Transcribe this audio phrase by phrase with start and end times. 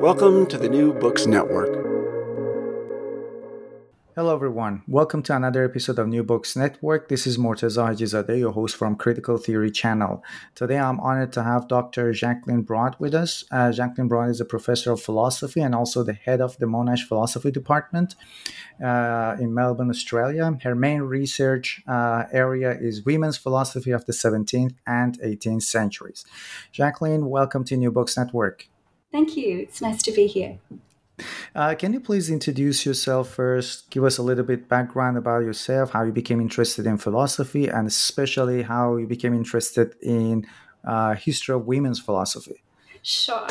[0.00, 1.74] Welcome to the New Books Network.
[4.14, 4.84] Hello, everyone.
[4.86, 7.08] Welcome to another episode of New Books Network.
[7.08, 10.22] This is Morteza Hajizadeh, your host from Critical Theory Channel.
[10.54, 12.12] Today, I'm honored to have Dr.
[12.12, 13.42] Jacqueline Broad with us.
[13.50, 17.02] Uh, Jacqueline Broad is a professor of philosophy and also the head of the Monash
[17.06, 18.14] Philosophy Department
[18.80, 20.56] uh, in Melbourne, Australia.
[20.62, 26.24] Her main research uh, area is women's philosophy of the 17th and 18th centuries.
[26.70, 28.68] Jacqueline, welcome to New Books Network.
[29.10, 29.58] Thank you.
[29.60, 30.58] It's nice to be here.
[31.54, 33.90] Uh, can you please introduce yourself first?
[33.90, 37.88] Give us a little bit background about yourself, how you became interested in philosophy, and
[37.88, 40.46] especially how you became interested in
[40.84, 42.62] uh, history of women's philosophy.
[43.02, 43.46] Sure.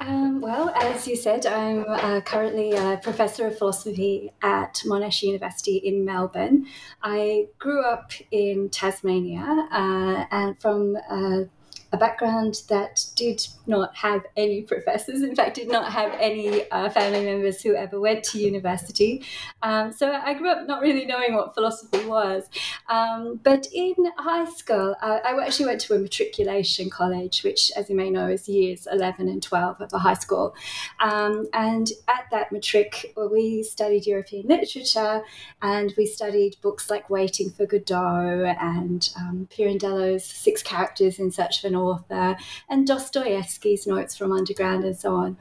[0.00, 5.76] Um, well, as you said, I'm uh, currently a professor of philosophy at Monash University
[5.76, 6.66] in Melbourne.
[7.02, 11.44] I grew up in Tasmania, uh, and from uh,
[11.92, 16.88] a background that did not have any professors, in fact, did not have any uh,
[16.90, 19.24] family members who ever went to university.
[19.62, 22.44] Um, so I grew up not really knowing what philosophy was.
[22.88, 27.90] Um, but in high school, uh, I actually went to a matriculation college, which, as
[27.90, 30.54] you may know, is years 11 and 12 of a high school.
[31.00, 35.22] Um, and at that matric, we studied European literature
[35.60, 41.58] and we studied books like Waiting for Godot and um, Pirandello's Six Characters in Search
[41.58, 42.36] of an author,
[42.68, 45.36] and Dostoevsky's notes from underground, and so on.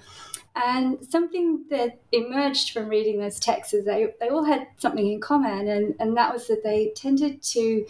[0.55, 5.21] And something that emerged from reading those texts is they, they all had something in
[5.21, 7.85] common, and, and that was that they tended to,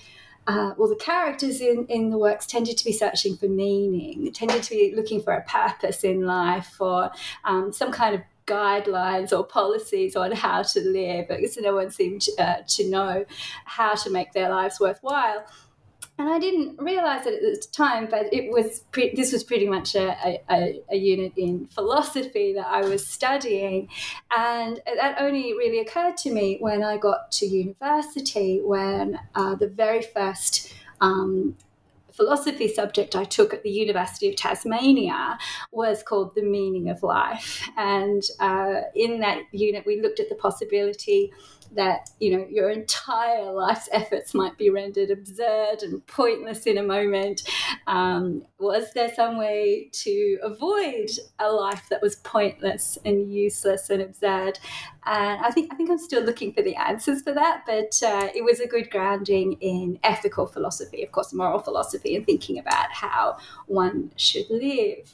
[0.45, 4.62] uh, well, the characters in, in the works tended to be searching for meaning, tended
[4.63, 7.12] to be looking for a purpose in life or
[7.45, 12.25] um, some kind of guidelines or policies on how to live because no one seemed
[12.38, 13.25] uh, to know
[13.66, 15.45] how to make their lives worthwhile
[16.22, 19.68] and I didn't realize it at the time, but it was pre- this was pretty
[19.68, 23.90] much a, a, a, unit in philosophy that I was studying,
[24.36, 29.68] and that only really occurred to me when I got to university, when uh, the
[29.68, 30.72] very first
[31.02, 31.58] um,
[32.12, 35.40] philosophy subject I took at the University of Tasmania
[35.72, 37.68] was called The Meaning of Life.
[37.78, 41.31] And uh, in that unit, we looked at the possibility
[41.76, 46.84] that you know your entire life's efforts might be rendered absurd and pointless in a
[46.84, 47.44] moment.
[47.88, 54.02] Um, was there some way to avoid a life that was pointless and useless and
[54.02, 54.60] absurd?
[55.06, 58.30] And I think I think I'm still looking for the answers for that but uh,
[58.36, 62.92] it was a good grounding in ethical philosophy of course moral philosophy and thinking about
[62.92, 63.38] how
[63.68, 65.14] one should live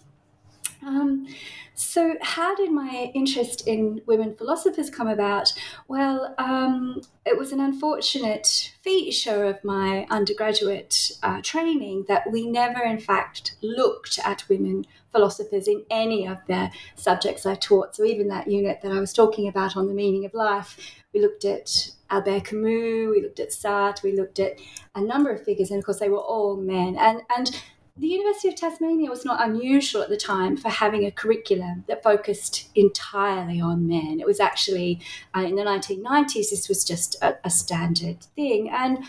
[0.87, 1.27] um,
[1.75, 5.53] so, how did my interest in women philosophers come about?
[5.87, 12.81] Well, um, it was an unfortunate feature of my undergraduate uh, training that we never,
[12.81, 17.95] in fact, looked at women philosophers in any of the subjects I taught.
[17.95, 20.79] So, even that unit that I was talking about on the meaning of life,
[21.13, 24.53] we looked at Albert Camus, we looked at Sartre, we looked at
[24.95, 26.95] a number of figures, and of course, they were all men.
[26.95, 27.61] And, and
[27.99, 32.03] the University of Tasmania was not unusual at the time for having a curriculum that
[32.03, 34.19] focused entirely on men.
[34.19, 34.99] It was actually
[35.35, 38.69] uh, in the 1990s, this was just a, a, standard thing.
[38.69, 39.03] And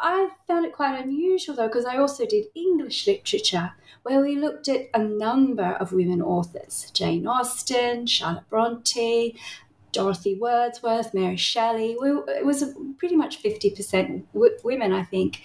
[0.00, 3.72] I found it quite unusual though, because I also did English literature,
[4.02, 9.36] where we looked at a number of women authors Jane Austen, Charlotte Bronte,
[9.92, 11.96] Dorothy Wordsworth, Mary Shelley.
[12.00, 15.42] We, it was pretty much 50% w- women, I think.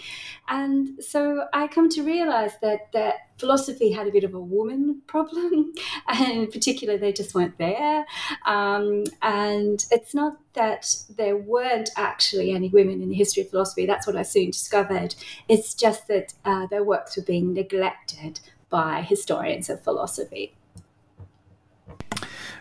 [0.47, 5.01] And so I come to realize that, that philosophy had a bit of a woman
[5.07, 5.73] problem,
[6.07, 8.05] and in particular, they just weren't there.
[8.45, 13.85] Um, and it's not that there weren't actually any women in the history of philosophy,
[13.85, 15.15] that's what I soon discovered.
[15.47, 20.55] It's just that uh, their works were being neglected by historians of philosophy.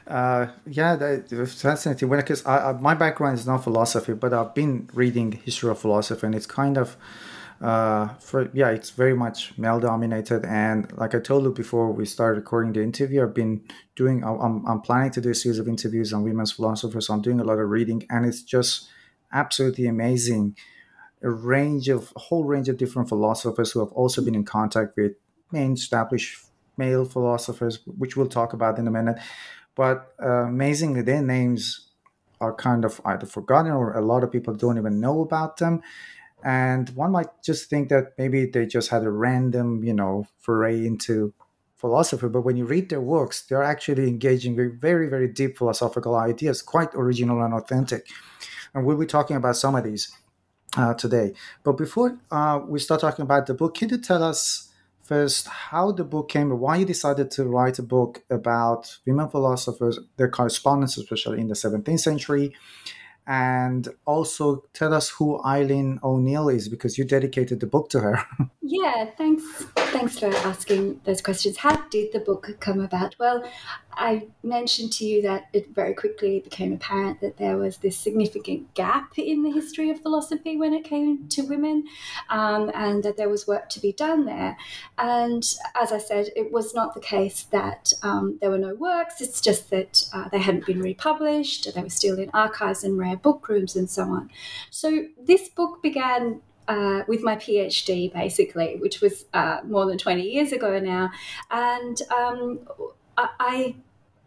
[0.06, 2.08] Uh, yeah, that's fascinating.
[2.08, 6.46] Because my background is not philosophy, but I've been reading history of philosophy, and it's
[6.46, 6.96] kind of,
[7.60, 10.44] uh, for yeah, it's very much male dominated.
[10.44, 13.62] And like I told you before we started recording the interview, I've been
[13.94, 14.24] doing.
[14.24, 17.06] I'm I'm planning to do a series of interviews on women's philosophers.
[17.06, 18.88] So I'm doing a lot of reading, and it's just
[19.32, 20.56] absolutely amazing.
[21.22, 24.96] A range of a whole range of different philosophers who have also been in contact
[24.96, 25.12] with
[25.52, 26.44] main established
[26.76, 29.18] male philosophers, which we'll talk about in a minute.
[29.74, 31.88] But uh, amazingly, their names
[32.40, 35.82] are kind of either forgotten or a lot of people don't even know about them.
[36.44, 40.84] And one might just think that maybe they just had a random, you know, foray
[40.84, 41.32] into
[41.76, 42.28] philosophy.
[42.28, 46.60] But when you read their works, they're actually engaging with very, very deep philosophical ideas,
[46.60, 48.08] quite original and authentic.
[48.74, 50.12] And we'll be talking about some of these
[50.76, 51.34] uh, today.
[51.62, 54.71] But before uh, we start talking about the book, can you tell us?
[55.12, 59.98] First how the book came, why you decided to write a book about women philosophers,
[60.16, 62.54] their correspondence, especially in the 17th century,
[63.26, 68.24] and also tell us who Eileen O'Neill is because you dedicated the book to her.
[68.62, 69.44] yeah, thanks.
[69.92, 71.58] Thanks for asking those questions.
[71.58, 73.14] How did the book come about?
[73.18, 73.44] Well,
[73.94, 78.72] I mentioned to you that it very quickly became apparent that there was this significant
[78.74, 81.84] gap in the history of philosophy when it came to women,
[82.30, 84.56] um, and that there was work to be done there.
[84.98, 85.44] And
[85.80, 89.40] as I said, it was not the case that um, there were no works, it's
[89.40, 93.48] just that uh, they hadn't been republished, they were still in archives and rare book
[93.48, 94.30] rooms and so on.
[94.70, 100.22] So this book began uh, with my PhD, basically, which was uh, more than 20
[100.22, 101.10] years ago now.
[101.50, 102.60] And um,
[103.16, 103.76] I,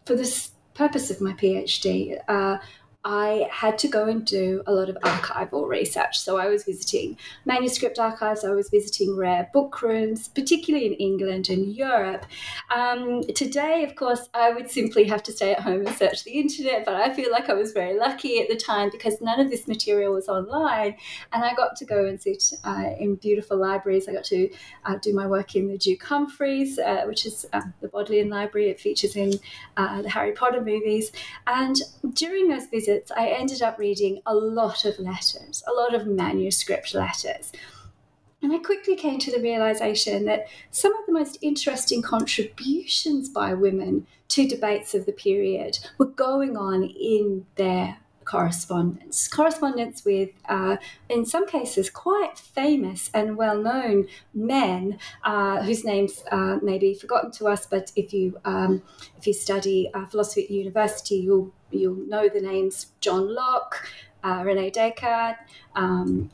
[0.06, 2.58] for this purpose of my PhD, uh,
[3.06, 6.20] I had to go and do a lot of archival research.
[6.20, 11.50] So I was visiting manuscript archives, I was visiting rare book rooms, particularly in England
[11.50, 12.26] and Europe.
[12.76, 16.32] Um, today, of course, I would simply have to stay at home and search the
[16.32, 19.52] internet, but I feel like I was very lucky at the time because none of
[19.52, 20.96] this material was online.
[21.32, 24.10] And I got to go and sit uh, in beautiful libraries.
[24.10, 24.50] I got to
[24.86, 28.72] uh, do my work in the Duke Humfrey's, uh, which is uh, the Bodleian Library.
[28.72, 29.34] It features in
[29.78, 31.12] uh, the Harry Potter movies.
[31.46, 31.76] And
[32.16, 36.08] during those visits, visits, I ended up reading a lot of letters, a lot of
[36.08, 37.52] manuscript letters.
[38.42, 43.54] And I quickly came to the realization that some of the most interesting contributions by
[43.54, 49.28] women to debates of the period were going on in their correspondence.
[49.28, 50.78] Correspondence with, uh,
[51.10, 56.94] in some cases, quite famous and well known men uh, whose names uh, may be
[56.94, 58.82] forgotten to us, but if you, um,
[59.18, 63.88] if you study uh, philosophy at university, you'll you'll know the names John Locke,
[64.26, 65.38] uh, Rene Descartes,
[65.76, 66.32] um,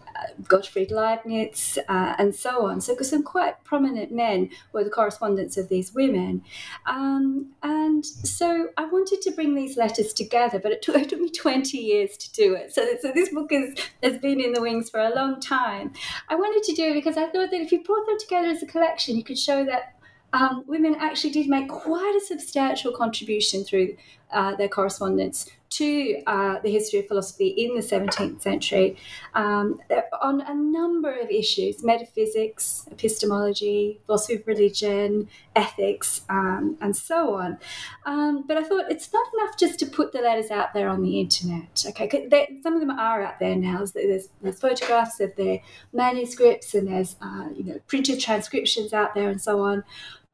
[0.48, 2.80] Gottfried Leibniz, uh, and so on.
[2.80, 6.44] So, some quite prominent men were the correspondents of these women.
[6.86, 11.20] Um, and so, I wanted to bring these letters together, but it took, it took
[11.20, 12.74] me 20 years to do it.
[12.74, 15.92] So, so this book is, has been in the wings for a long time.
[16.30, 18.64] I wanted to do it because I thought that if you brought them together as
[18.64, 19.96] a collection, you could show that
[20.34, 23.98] um, women actually did make quite a substantial contribution through
[24.32, 28.98] uh, their correspondence to uh, the history of philosophy in the 17th century
[29.34, 29.80] um,
[30.22, 37.58] on a number of issues metaphysics, epistemology, philosophy of religion, ethics, um, and so on.
[38.06, 41.02] Um, but I thought it's not enough just to put the letters out there on
[41.02, 41.86] the internet.
[41.88, 43.86] Okay, some of them are out there now.
[43.86, 45.62] There's, there's photographs of their
[45.94, 49.84] manuscripts and there's uh, you know printed transcriptions out there and so on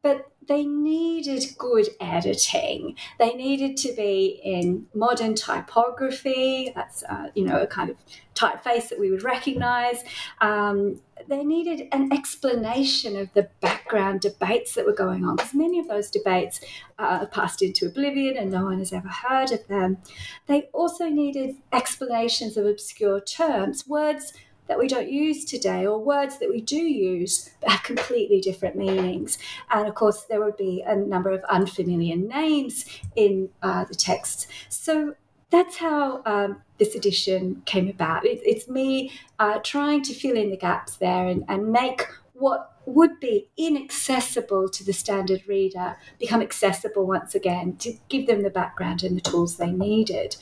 [0.02, 2.96] but they needed good editing.
[3.20, 6.72] They needed to be in modern typography.
[6.74, 7.98] That's uh, you know a kind of
[8.34, 10.04] typeface that we would recognise.
[10.40, 15.80] Um, they needed an explanation of the background debates that were going on because many
[15.80, 16.62] of those debates
[17.00, 19.98] uh, passed into oblivion and no one has ever heard of them.
[20.46, 24.32] They also needed explanations of obscure terms, words
[24.68, 28.76] that we don't use today, or words that we do use but have completely different
[28.76, 29.38] meanings.
[29.70, 34.48] And of course, there would be a number of unfamiliar names in uh, the texts.
[34.70, 35.16] So
[35.50, 38.26] that's how um, this edition came about.
[38.26, 42.74] It, it's me uh, trying to fill in the gaps there and, and make what
[42.86, 48.50] would be inaccessible to the standard reader become accessible once again to give them the
[48.50, 50.38] background and the tools they needed.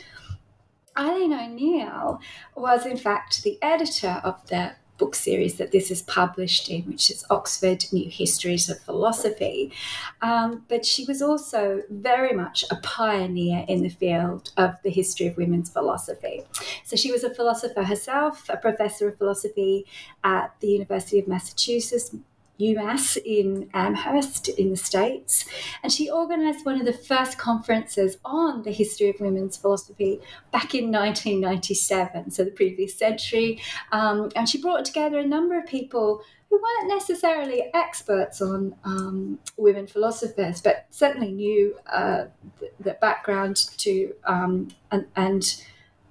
[0.98, 2.20] Eileen O'Neill
[2.56, 7.12] was, in fact, the editor of the book series that this is published in, which
[7.12, 9.74] is Oxford New Histories of Philosophy.
[10.22, 15.28] Um, but she was also very much a pioneer in the field of the history
[15.28, 16.44] of women's philosophy.
[16.86, 19.86] So she was a philosopher herself, a professor of philosophy
[20.24, 22.16] at the University of Massachusetts,
[22.60, 25.46] UMass in Amherst in the States.
[25.84, 30.20] And she organized one of the first conferences on the history of women's philosophy
[30.52, 33.62] back in 1997, so the previous century.
[33.92, 39.40] Um, and she brought together a number of people who weren't necessarily experts on um,
[39.58, 42.26] women philosophers, but certainly knew uh,
[42.60, 45.64] the, the, background to um, and, and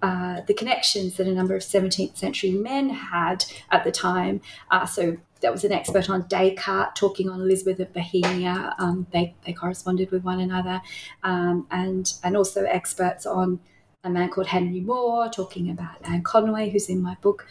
[0.02, 4.42] uh, the connections that a number of 17th century men had at the time.
[4.70, 8.74] Uh, so that was an expert on Descartes talking on Elizabeth of Bohemia.
[8.78, 10.80] Um, they, they corresponded with one another.
[11.22, 13.60] Um, and, and also experts on
[14.02, 17.46] a man called Henry More talking about Anne Conway, who's in my book.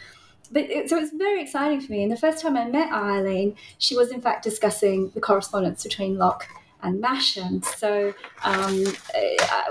[0.50, 2.02] But it, so it's very exciting for me.
[2.02, 6.18] And the first time I met Eileen, she was in fact discussing the correspondence between
[6.18, 6.48] Locke
[6.84, 7.64] and Masham.
[7.64, 8.14] So
[8.44, 8.84] um,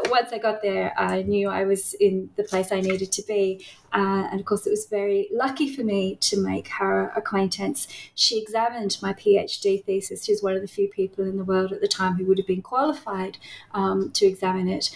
[0.09, 3.65] once I got there, I knew I was in the place I needed to be.
[3.93, 7.87] Uh, and of course, it was very lucky for me to make her acquaintance.
[8.15, 10.25] She examined my PhD thesis.
[10.25, 12.39] She was one of the few people in the world at the time who would
[12.39, 13.37] have been qualified
[13.73, 14.89] um, to examine it.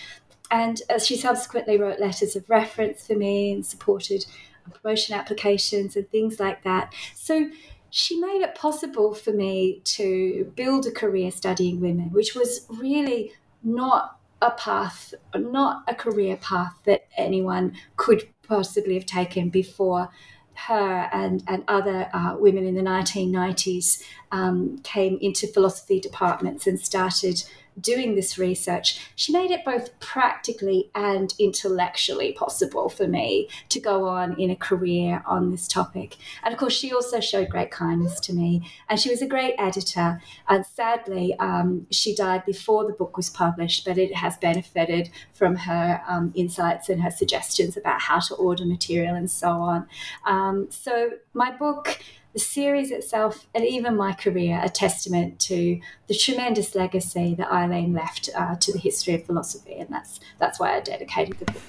[0.50, 4.26] And uh, she subsequently wrote letters of reference for me and supported
[4.82, 6.94] promotion applications and things like that.
[7.16, 7.50] So
[7.90, 13.32] she made it possible for me to build a career studying women, which was really
[13.64, 20.10] not a path, not a career path that anyone could possibly have taken before
[20.54, 24.02] her and, and other uh, women in the 1990s
[24.32, 27.44] um, came into philosophy departments and started
[27.80, 34.08] doing this research, she made it both practically and intellectually possible for me to go
[34.08, 36.18] on in a career on this topic.
[36.44, 39.56] And of course, she also showed great kindness to me, and she was a great
[39.58, 40.22] editor.
[40.48, 45.56] And sadly, um, she died before the book was published, but it has benefited from
[45.56, 49.88] her um, insights and her suggestions about how to order material and so on.
[50.26, 52.00] Um, so, my book
[52.38, 57.94] the series itself and even my career a testament to the tremendous legacy that Eileen
[57.94, 61.64] left uh, to the history of philosophy, and that's that's why I dedicated the book.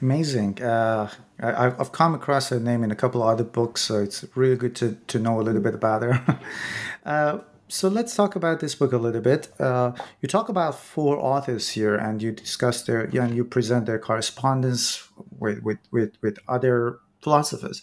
[0.00, 0.62] Amazing.
[0.62, 4.24] Uh, I, have come across her name in a couple of other books, so it's
[4.34, 6.40] really good to, to know a little bit about her.
[7.04, 9.50] uh, so let's talk about this book a little bit.
[9.60, 9.92] Uh,
[10.22, 15.08] you talk about four authors here, and you discuss their, and you present their correspondence
[15.38, 17.82] with, with, with, with other philosophers.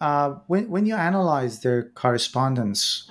[0.00, 3.10] Uh, when when you analyze their correspondence,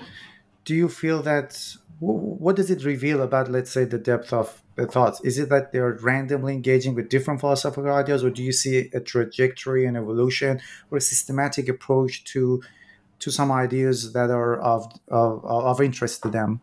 [0.66, 4.86] do you feel that what does it reveal about, let's say, the depth of the
[4.86, 5.20] thoughts?
[5.22, 9.00] Is it that they're randomly engaging with different philosophical ideas, or do you see a
[9.00, 12.62] trajectory and evolution, or a systematic approach to
[13.20, 16.62] to some ideas that are of of, of interest to them?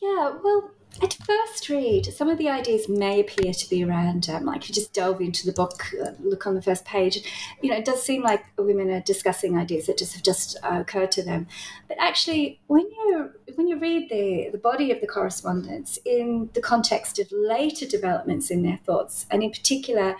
[0.00, 4.44] Yeah, well, at first read, some of the ideas may appear to be random.
[4.44, 7.20] Like you just delve into the book, uh, look on the first page,
[7.62, 10.80] you know, it does seem like women are discussing ideas that just have just uh,
[10.80, 11.46] occurred to them.
[11.88, 16.60] But actually, when you when you read the the body of the correspondence in the
[16.60, 20.16] context of later developments in their thoughts, and in particular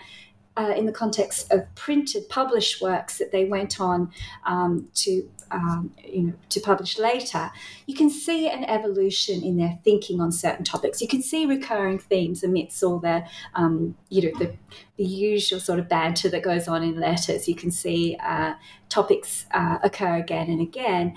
[0.55, 4.11] uh, in the context of printed, published works that they went on
[4.45, 7.51] um, to, um, you know, to publish later,
[7.87, 11.01] you can see an evolution in their thinking on certain topics.
[11.01, 14.53] You can see recurring themes amidst all the, um, you know, the,
[14.97, 17.47] the, usual sort of banter that goes on in letters.
[17.47, 18.53] You can see uh,
[18.89, 21.15] topics uh, occur again and again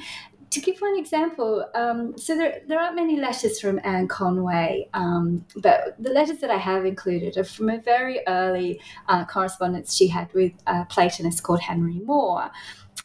[0.57, 5.45] to give one example, um, so there, there aren't many letters from Anne Conway, um,
[5.57, 10.09] but the letters that I have included are from a very early uh, correspondence she
[10.09, 12.51] had with a Platonist called Henry More.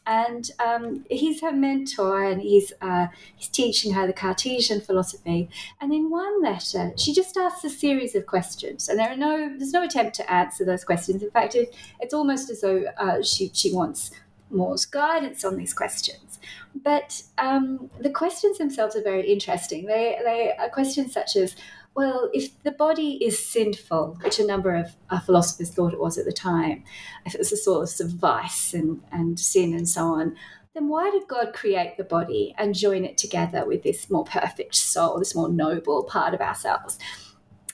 [0.07, 5.49] And um, he's her mentor, and he's uh, he's teaching her the Cartesian philosophy.
[5.81, 9.53] And in one letter, she just asks a series of questions, and there are no
[9.57, 11.21] there's no attempt to answer those questions.
[11.21, 14.11] In fact, it, it's almost as though uh, she she wants
[14.49, 16.30] More's guidance on these questions.
[16.75, 19.85] But um, the questions themselves are very interesting.
[19.85, 21.55] They, they are questions such as
[21.95, 26.17] well, if the body is sinful, which a number of uh, philosophers thought it was
[26.17, 26.83] at the time,
[27.25, 30.37] if it was a source of vice and, and sin and so on,
[30.73, 34.75] then why did God create the body and join it together with this more perfect
[34.75, 36.97] soul, this more noble part of ourselves?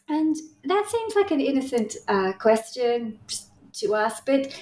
[0.10, 3.20] And that seems like an innocent uh, question
[3.74, 4.60] to us, but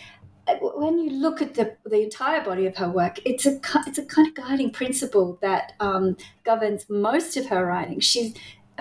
[0.62, 4.06] when you look at the, the entire body of her work, it's a it's a
[4.06, 8.00] kind of guiding principle that um, governs most of her writing.
[8.00, 8.36] She's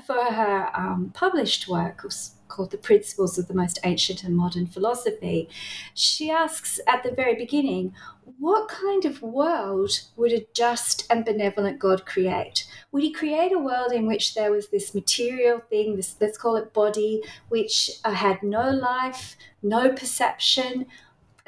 [0.07, 2.05] for her um, published work
[2.49, 5.49] called The Principles of the Most Ancient and Modern Philosophy,
[5.95, 7.93] she asks at the very beginning,
[8.39, 12.67] what kind of world would a just and benevolent God create?
[12.93, 16.57] Would he create a world in which there was this material thing, this let's call
[16.57, 20.87] it body, which uh, had no life, no perception,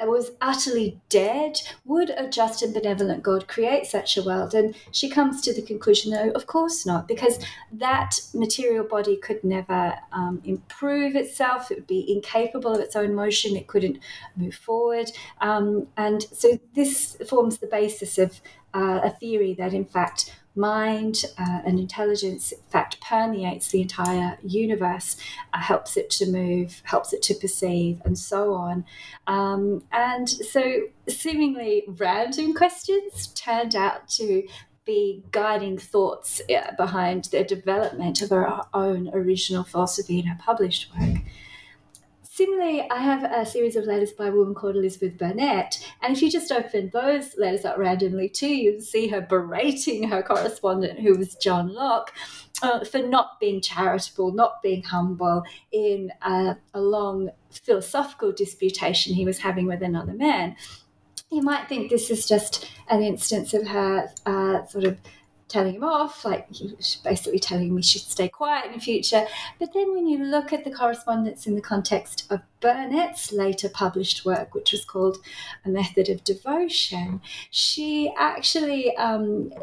[0.05, 4.53] was utterly dead, would a just and benevolent God create such a world?
[4.53, 9.43] And she comes to the conclusion, no, of course not, because that material body could
[9.43, 11.71] never um, improve itself.
[11.71, 13.55] It would be incapable of its own motion.
[13.55, 13.97] It couldn't
[14.35, 15.11] move forward.
[15.41, 18.39] Um, and so this forms the basis of
[18.75, 24.37] uh, a theory that, in fact, mind uh, and intelligence, in fact, permeates the entire
[24.43, 25.15] universe,
[25.53, 28.85] uh, helps it to move, helps it to perceive, and so on.
[29.27, 34.47] Um, and so, seemingly random questions turned out to
[34.85, 40.89] be guiding thoughts uh, behind the development of her own original philosophy in her published
[40.97, 41.17] work.
[42.37, 46.21] Similarly, I have a series of letters by a woman called Elizabeth Burnet, and if
[46.21, 51.17] you just open those letters up randomly too, you'll see her berating her correspondent, who
[51.17, 52.13] was John Locke,
[52.61, 59.25] uh, for not being charitable, not being humble in a, a long philosophical disputation he
[59.25, 60.55] was having with another man.
[61.31, 64.99] You might think this is just an instance of her uh, sort of
[65.47, 68.79] telling him off, like he was basically telling me she should stay quiet in the
[68.79, 69.25] future.
[69.59, 74.25] But then when you look at the correspondence in the context of Burnet's later published
[74.25, 75.17] work, which was called
[75.65, 79.53] A Method of Devotion, she actually um,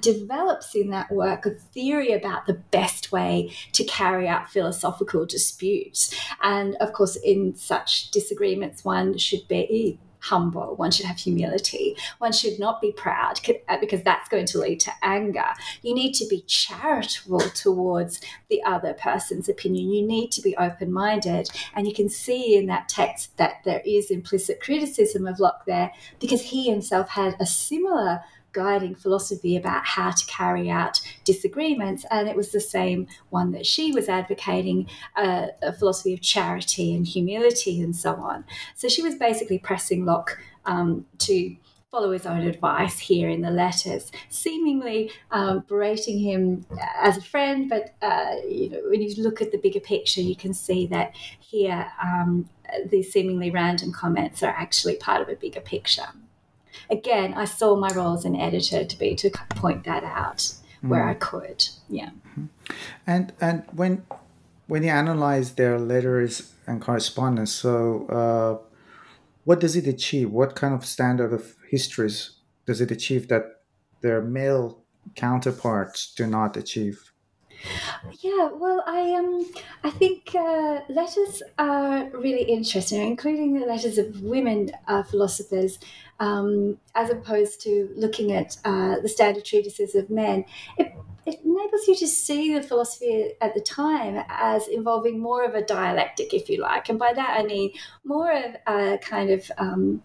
[0.00, 6.14] develops in that work a theory about the best way to carry out philosophical disputes.
[6.42, 10.74] And of course, in such disagreements, one should be humble.
[10.76, 11.96] One should have humility.
[12.18, 15.48] One should not be proud uh, because that's going to lead to anger.
[15.82, 19.90] You need to be charitable towards the other person's opinion.
[19.90, 21.50] You need to be open minded.
[21.74, 25.92] And you can see in that text that there is implicit criticism of Locke there
[26.20, 28.22] because he himself had a similar
[28.54, 32.06] guiding philosophy about how to carry out disagreements.
[32.10, 36.94] And it was the same one that she was advocating uh, a philosophy of charity
[36.94, 38.44] and humility and so on.
[38.74, 41.56] So she was basically pressing Locke um, to
[41.90, 46.66] follow his own advice here in the letters, seemingly um, berating him
[47.00, 47.68] as a friend.
[47.68, 51.14] But uh, you know, when you look at the bigger picture, you can see that
[51.38, 52.48] here um,
[52.90, 56.08] these seemingly random comments are actually part of a bigger picture
[56.90, 60.88] again, I saw my role as an editor to be to point that out mm.
[60.88, 61.68] where I could.
[61.88, 62.10] Yeah.
[62.10, 62.46] Mm-hmm.
[63.06, 64.04] And and when
[64.66, 68.66] when you analyze their letters and correspondence, so uh,
[69.44, 70.30] what does it achieve?
[70.30, 73.44] What kind of standard of histories does it achieve that
[74.00, 74.84] their male
[75.14, 77.12] counterparts do not achieve?
[78.20, 79.46] Yeah, well, I um,
[79.82, 85.78] I think uh, letters are really interesting, including the letters of women uh, philosophers
[86.20, 90.44] um, as opposed to looking at uh, the standard treatises of men.
[90.78, 90.92] It,
[91.26, 95.62] it enables you to see the philosophy at the time as involving more of a
[95.62, 96.90] dialectic, if you like.
[96.90, 97.72] And by that I mean
[98.04, 100.02] more of a kind of um,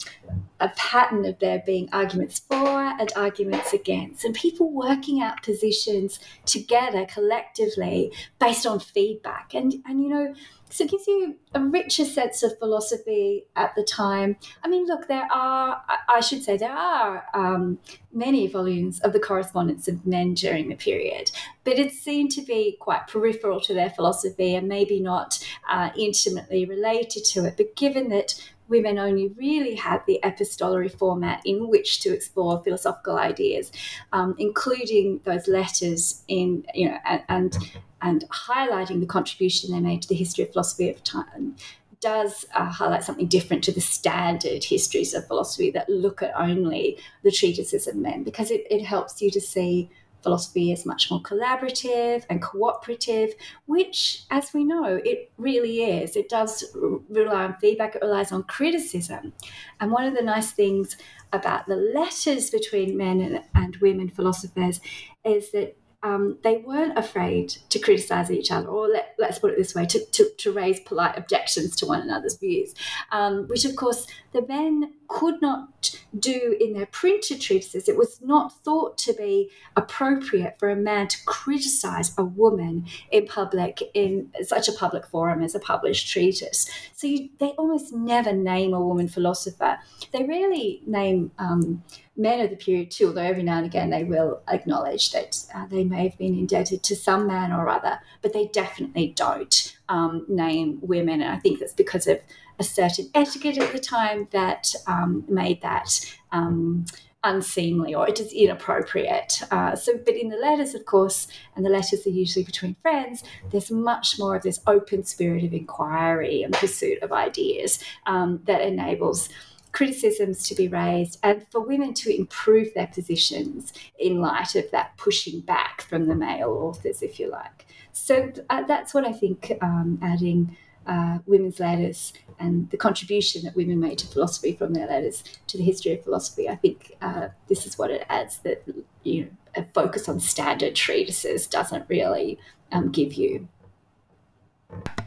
[0.62, 6.20] a pattern of there being arguments for and arguments against, and people working out positions
[6.46, 9.54] together collectively based on feedback.
[9.54, 10.34] And, and you know,
[10.70, 14.38] so it gives you a richer sense of philosophy at the time.
[14.64, 17.80] I mean, look, there are, I should say, there are um,
[18.14, 21.32] many volumes of the correspondence of men during the period,
[21.64, 26.66] but it seemed to be quite peripheral to their philosophy and maybe not uh, intimately
[26.66, 27.56] related to it.
[27.58, 28.36] But given that
[28.70, 33.72] women only really had the epistolary format in which to explore philosophical ideas,
[34.14, 37.58] um, including those letters in, you know, and, and,
[38.02, 41.56] and highlighting the contribution they made to the history of philosophy of time
[42.02, 46.98] does uh, highlight something different to the standard histories of philosophy that look at only
[47.24, 49.90] the treatises of men because it, it helps you to see
[50.22, 53.34] philosophy is much more collaborative and cooperative,
[53.66, 56.16] which, as we know, it really is.
[56.16, 56.64] It does
[57.10, 59.34] rely on feedback, it relies on criticism.
[59.80, 60.98] And one of the nice things
[61.32, 64.82] about the letters between men and, women philosophers
[65.24, 69.58] is that um, they weren't afraid to criticize each other, or let, us put it
[69.58, 72.74] this way, to, to, to, raise polite objections to one another's views,
[73.12, 77.90] um, which of course the men could not do in their printed treatises.
[77.90, 83.26] It was not thought to be appropriate for a man to criticize a woman in
[83.26, 86.70] public in such a public forum as a published treatise.
[86.94, 89.80] So you, they almost never name a woman philosopher.
[90.14, 91.84] They rarely name um,
[92.20, 95.66] men of the period too, although every now and again they will acknowledge that uh,
[95.68, 100.26] they may have been indebted to some man or other, but they definitely don't um,
[100.28, 101.22] name women.
[101.22, 102.20] And I think that's because of
[102.60, 106.86] a certain etiquette at the time that um, made that um,
[107.24, 109.42] unseemly or it is inappropriate.
[109.52, 113.24] Uh, so, but in the letters, of course, and the letters are usually between friends,
[113.52, 118.62] there's much more of this open spirit of inquiry and pursuit of ideas um, that
[118.62, 119.30] enables
[119.72, 124.98] criticisms to be raised and for women to improve their positions in light of that
[124.98, 127.66] pushing back from the male authors, if you like.
[127.92, 133.56] So uh, that's what I think um, adding uh, women's letters and the contribution that
[133.56, 136.50] women made to philosophy from their letters to the history of philosophy.
[136.50, 138.64] I think uh, this is what it adds that
[139.04, 142.40] you know, a focus on standard treatises doesn't really
[142.72, 143.48] um, give you.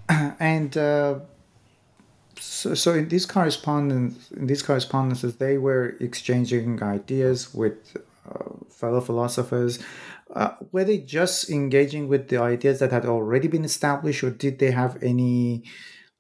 [0.09, 1.21] And uh,
[2.43, 7.97] so, so in these correspondence, in these correspondences, they were exchanging ideas with
[8.29, 9.79] uh, fellow philosophers.
[10.35, 14.59] Uh, were they just engaging with the ideas that had already been established, or did
[14.59, 15.63] they have any,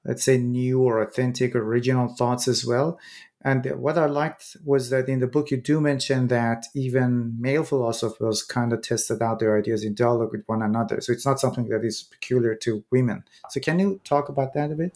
[0.04, 2.98] let's say, new or authentic, original thoughts as well?
[3.44, 7.64] And what I liked was that in the book you do mention that even male
[7.64, 11.00] philosophers kind of tested out their ideas in dialogue with one another.
[11.00, 13.24] So it's not something that is peculiar to women.
[13.50, 14.94] So can you talk about that a bit?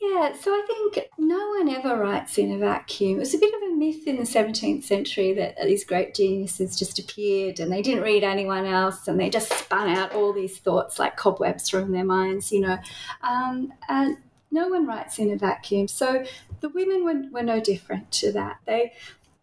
[0.00, 3.16] Yeah, so I think no one ever writes in a vacuum.
[3.16, 6.78] It was a bit of a myth in the 17th century that these great geniuses
[6.78, 10.58] just appeared and they didn't read anyone else and they just spun out all these
[10.58, 12.78] thoughts like cobwebs from their minds, you know.
[13.22, 14.16] Um, and
[14.50, 15.86] no one writes in a vacuum.
[15.86, 16.24] So
[16.60, 18.56] the women were, were no different to that.
[18.64, 18.92] They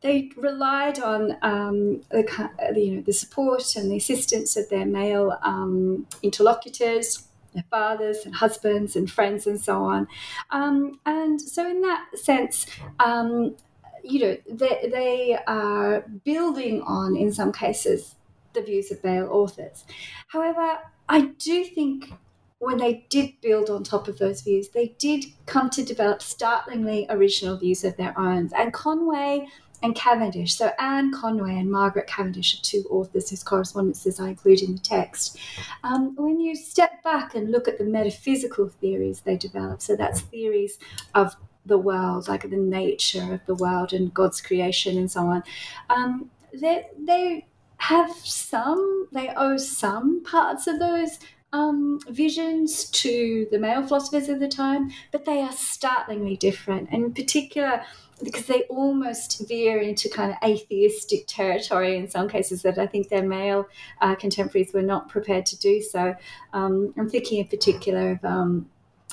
[0.02, 5.38] they relied on um, the you know the support and the assistance of their male
[5.41, 7.27] um, interlocutors
[7.58, 10.08] their fathers and husbands and friends and so on.
[10.52, 12.65] Um, and so, in that sense,
[13.00, 13.56] um,
[14.04, 18.15] you know, they, they are building on, in some cases,
[18.54, 19.84] the views of male authors.
[20.28, 22.13] However, I do think
[22.60, 27.06] when they did build on top of those views, they did come to develop startlingly
[27.10, 28.50] original views of their own.
[28.58, 29.48] And Conway
[29.84, 30.56] and Cavendish.
[30.56, 34.82] So Anne Conway and Margaret Cavendish are two authors whose correspondences I include in the
[34.82, 35.38] text.
[35.84, 40.22] Um, when you step back and look at the metaphysical theories they develop, so that's
[40.22, 40.80] theories
[41.13, 41.36] of
[41.66, 45.44] the world, like the nature of the world and God's creation and so on,
[45.90, 47.46] um, they, they
[47.78, 51.20] have some, they owe some parts of those
[51.54, 56.90] um, visions to the male philosophers of the time, but they are startlingly different.
[56.92, 57.84] And in particular,
[58.23, 63.10] because they almost veer into kind of atheistic territory in some cases that I think
[63.10, 63.67] their male
[64.01, 66.15] uh, contemporaries were not prepared to do so.
[66.53, 68.69] Um, I'm thinking in particular of um,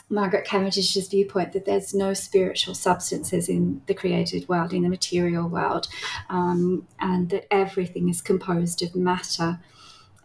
[0.09, 5.49] Margaret Cavendish's viewpoint that there's no spiritual substances in the created world, in the material
[5.49, 5.89] world,
[6.31, 9.61] um, and that everything is composed of matter.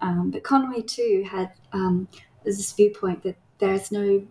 [0.01, 2.07] Um, but Conway too had um,
[2.43, 4.25] this viewpoint that there's no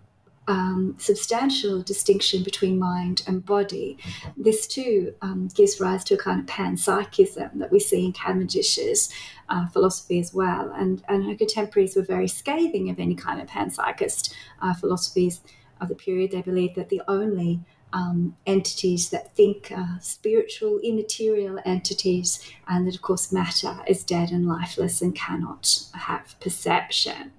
[0.48, 3.98] um, substantial distinction between mind and body.
[4.36, 9.12] This too um, gives rise to a kind of panpsychism that we see in Cavendish's
[9.50, 10.72] uh, philosophy as well.
[10.74, 15.40] And, and her contemporaries were very scathing of any kind of panpsychist uh, philosophies
[15.80, 16.30] of the period.
[16.30, 17.60] They believed that the only
[17.92, 24.30] um, entities that think are spiritual, immaterial entities, and that, of course, matter is dead
[24.30, 27.32] and lifeless and cannot have perception.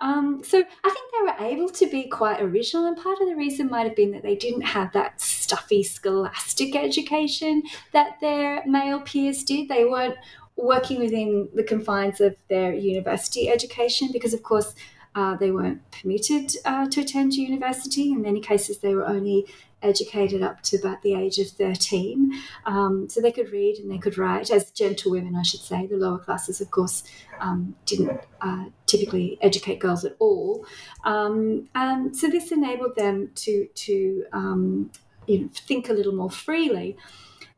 [0.00, 3.36] Um, so I think they were able to be quite original, and part of the
[3.36, 9.00] reason might have been that they didn't have that stuffy scholastic education that their male
[9.00, 9.68] peers did.
[9.68, 10.16] They weren't
[10.56, 14.74] working within the confines of their university education because, of course,
[15.14, 18.12] uh, they weren't permitted uh, to attend university.
[18.12, 19.46] In many cases, they were only
[19.82, 22.32] educated up to about the age of 13.
[22.66, 25.86] Um, so they could read and they could write, as gentlewomen, I should say.
[25.86, 27.04] The lower classes, of course,
[27.40, 30.66] um, didn't uh, typically educate girls at all.
[31.04, 34.90] Um, and so this enabled them to, to um,
[35.26, 36.96] you know, think a little more freely.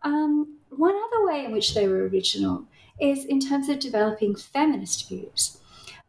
[0.03, 2.67] Um, one other way in which they were original
[3.01, 5.60] is in terms of developing feminist views.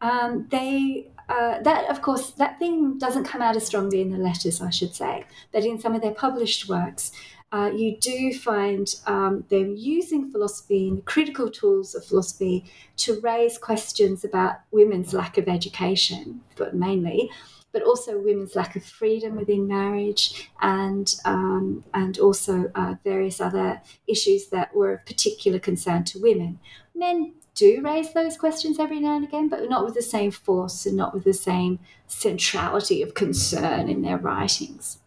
[0.01, 4.17] Um, they uh, that, of course, that thing doesn't come out as strongly in the
[4.17, 7.13] letters, I should say, but in some of their published works,
[7.53, 12.65] uh, you do find um, them using philosophy and critical tools of philosophy
[12.97, 17.29] to raise questions about women's lack of education, but mainly,
[17.71, 23.81] but also women's lack of freedom within marriage, and um, and also uh, various other
[24.07, 26.59] issues that were of particular concern to women.
[26.93, 30.85] Men do raise those questions every now and again, but not with the same force
[30.85, 34.99] and not with the same centrality of concern in their writings.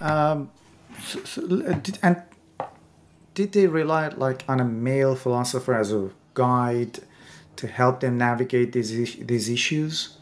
[0.00, 0.50] Um,
[1.02, 2.22] so, so, did, and
[3.34, 7.00] did they rely like on a male philosopher as a guide
[7.56, 10.18] to help them navigate these these issues?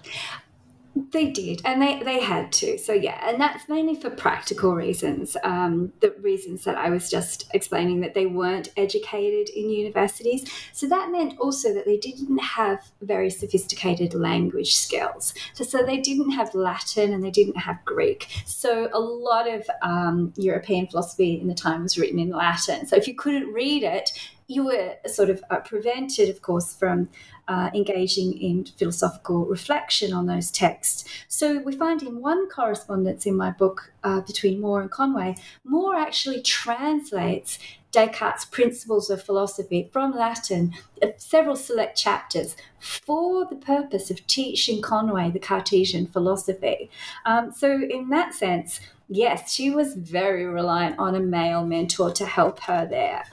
[0.96, 2.78] They did, and they, they had to.
[2.78, 5.37] So, yeah, and that's mainly for practical reasons.
[5.42, 10.48] Um, the reasons that I was just explaining that they weren't educated in universities.
[10.72, 15.35] So, that meant also that they didn't have very sophisticated language skills.
[15.54, 18.28] So, so they didn't have Latin and they didn't have Greek.
[18.44, 22.87] So, a lot of um, European philosophy in the time was written in Latin.
[22.87, 24.11] So, if you couldn't read it,
[24.46, 27.09] you were sort of uh, prevented, of course, from
[27.48, 31.04] uh, engaging in philosophical reflection on those texts.
[31.28, 35.96] So we find in one correspondence in my book uh, between More and Conway, More
[35.96, 37.59] actually translates
[37.94, 44.83] Descartes' Principles of Philosophy from Latin, uh, several select chapters, for the purpose of teaching
[44.83, 46.90] Conway the Cartesian philosophy.
[47.24, 52.26] Um, so, in that sense, yes, she was very reliant on a male mentor to
[52.26, 53.24] help her there.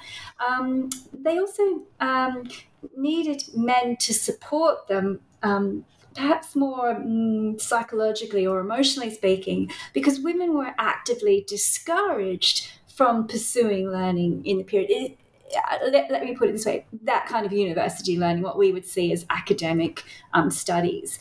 [0.45, 2.49] Um, they also um,
[2.95, 5.21] needed men to support them.
[5.43, 13.89] Um, perhaps more mm, psychologically or emotionally speaking, because women were actively discouraged from pursuing
[13.89, 14.89] learning in the period.
[14.89, 15.17] It,
[15.91, 18.86] let, let, me put it this way that kind of university learning, what we would
[18.86, 20.03] see as academic
[20.34, 21.19] um, studies.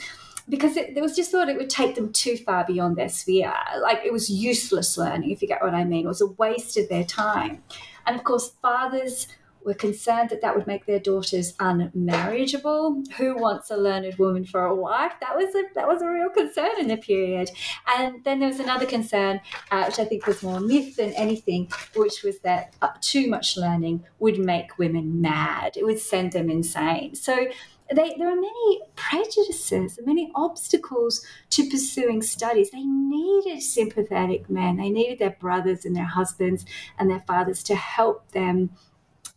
[0.50, 3.54] Because it, it, was just thought it would take them too far beyond their sphere.
[3.80, 6.04] Like it was useless learning, if you get what I mean.
[6.04, 7.62] It was a waste of their time.
[8.06, 9.28] And of course, fathers
[9.64, 13.04] were concerned that that would make their daughters unmarriageable.
[13.16, 15.12] Who wants a learned woman for a wife?
[15.20, 17.50] That was a that was a real concern in the period.
[17.96, 21.70] And then there was another concern, uh, which I think was more myth than anything,
[21.94, 25.76] which was that uh, too much learning would make women mad.
[25.76, 27.14] It would send them insane.
[27.14, 27.48] So
[27.94, 32.70] they, there are many prejudices many obstacles to pursuing studies.
[32.70, 34.76] They needed sympathetic men.
[34.76, 36.64] They needed their brothers and their husbands
[36.98, 38.70] and their fathers to help them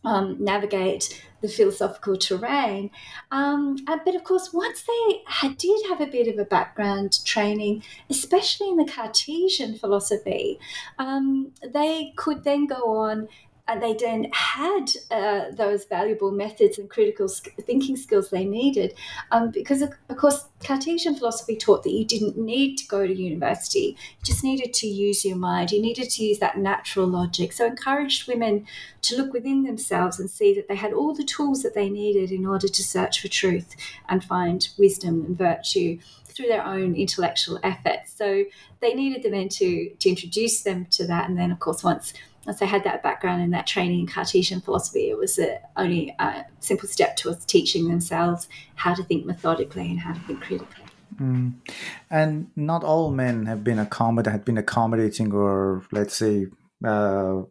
[0.04, 2.90] um, navigate the philosophical terrain.
[3.30, 7.82] Um, but of course, once they had, did have a bit of a background training,
[8.08, 10.58] especially in the Cartesian philosophy,
[10.98, 13.28] um, they could then go on
[13.66, 18.94] and they then had uh, those valuable methods and critical thinking skills they needed.
[19.30, 23.14] Um, because, of, of, course, Cartesian philosophy taught that you didn't need to go to
[23.14, 27.52] university, you just needed to use your mind, you needed to use that natural logic.
[27.52, 28.66] So, encouraged women
[29.02, 32.30] to look within themselves and see that they had all the tools that they needed
[32.30, 33.74] in order to search for truth
[34.10, 38.12] and find wisdom and virtue through their own intellectual efforts.
[38.12, 38.44] So,
[38.80, 41.30] they needed the men to, to introduce them to that.
[41.30, 42.12] And then, of course, once
[42.46, 46.14] as I had that background and that training in Cartesian philosophy, it was a, only
[46.18, 50.84] a simple step towards teaching themselves how to think methodically and how to think critically.
[51.16, 51.54] Mm.
[52.10, 56.48] And not all men have been accommodate have been accommodating or let's say
[56.84, 57.42] uh,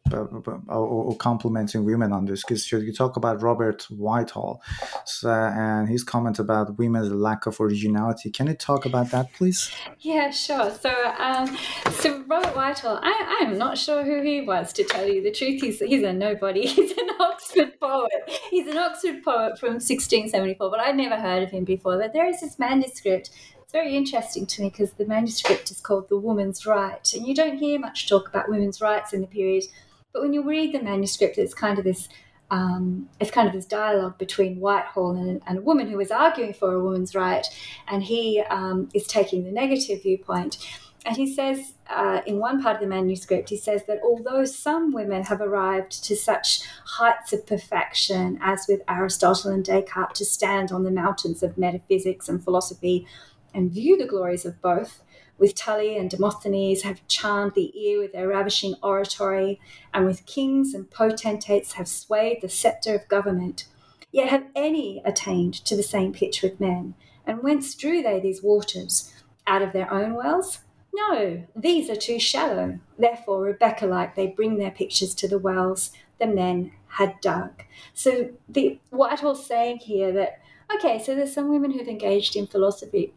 [0.67, 4.61] or, complimenting women on this because you talk about Robert Whitehall
[5.05, 8.29] so, and his comment about women's lack of originality.
[8.29, 9.71] Can you talk about that, please?
[9.99, 10.71] Yeah, sure.
[10.71, 11.57] So, um,
[11.91, 15.61] so Robert Whitehall, I, I'm not sure who he was to tell you the truth.
[15.61, 16.67] He's he's a nobody.
[16.73, 18.39] He's an Oxford poet.
[18.49, 21.97] He's an Oxford poet from 1674, but I'd never heard of him before.
[21.97, 23.29] But there is this manuscript
[23.73, 27.57] very interesting to me because the manuscript is called The Woman's Right, and you don't
[27.57, 29.65] hear much talk about women's rights in the period.
[30.13, 32.07] But when you read the manuscript, it's kind of this
[32.51, 36.53] um, it's kind of this dialogue between Whitehall and, and, a woman who is arguing
[36.53, 37.47] for a woman's right,
[37.87, 40.57] and he um, is taking the negative viewpoint.
[41.05, 44.93] And he says uh, in one part of the manuscript, he says that although some
[44.93, 50.71] women have arrived to such heights of perfection, as with Aristotle and Descartes, to stand
[50.71, 53.07] on the mountains of metaphysics and philosophy
[53.53, 55.03] and view the glories of both,
[55.37, 59.59] with Tully and Demosthenes have charmed the ear with their ravishing oratory,
[59.93, 63.65] and with kings and potentates have swayed the sceptre of government.
[64.11, 66.93] Yet have any attained to the same pitch with men?
[67.25, 69.13] And whence drew they these waters?
[69.47, 70.59] Out of their own wells?
[70.93, 72.79] No, these are too shallow.
[72.99, 77.63] Therefore, Rebecca like, they bring their pictures to the wells the men had dug.
[77.95, 80.39] So, the Whitehall's saying here that,
[80.75, 83.13] okay, so there's some women who've engaged in philosophy,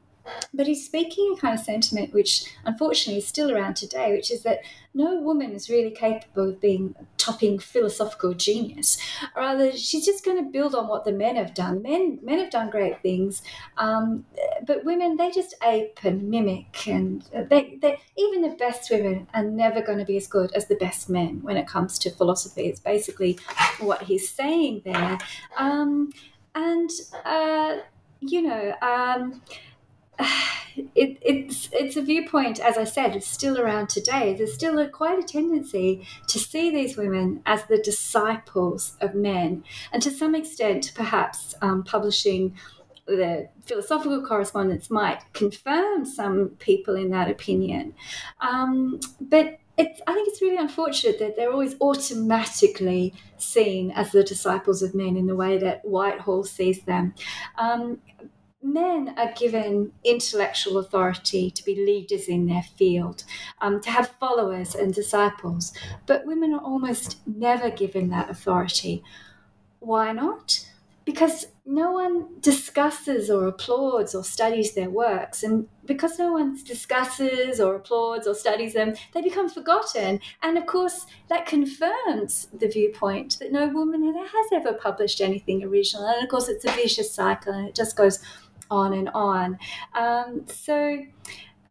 [0.52, 4.42] but he's speaking a kind of sentiment which unfortunately is still around today, which is
[4.42, 4.60] that
[4.96, 8.96] no woman is really capable of being topping philosophical genius.
[9.36, 11.82] Rather, she's just going to build on what the men have done.
[11.82, 13.42] Men, men have done great things,
[13.76, 14.24] um,
[14.66, 19.44] but women they just ape and mimic, and they, they even the best women are
[19.44, 22.62] never going to be as good as the best men when it comes to philosophy.
[22.62, 23.38] It's basically
[23.78, 25.18] what he's saying there,
[25.58, 26.10] um,
[26.54, 26.90] and
[27.24, 27.78] uh,
[28.20, 28.74] you know.
[28.80, 29.42] Um,
[30.76, 34.34] it, it's it's a viewpoint, as I said, it's still around today.
[34.34, 39.64] There's still a, quite a tendency to see these women as the disciples of men,
[39.92, 42.54] and to some extent, perhaps um, publishing
[43.06, 47.94] the philosophical correspondence might confirm some people in that opinion.
[48.40, 54.24] Um, but it's, I think it's really unfortunate that they're always automatically seen as the
[54.24, 57.14] disciples of men in the way that Whitehall sees them.
[57.58, 57.98] Um,
[58.72, 63.24] men are given intellectual authority to be leaders in their field,
[63.60, 65.72] um, to have followers and disciples,
[66.06, 69.02] but women are almost never given that authority.
[69.78, 70.66] Why not?
[71.04, 75.42] Because no one discusses or applauds or studies their works.
[75.42, 80.20] And because no one discusses or applauds or studies them, they become forgotten.
[80.42, 86.06] And of course, that confirms the viewpoint that no woman has ever published anything original.
[86.06, 88.20] And of course, it's a vicious cycle and it just goes
[88.70, 89.58] on and on.
[89.98, 91.02] Um, so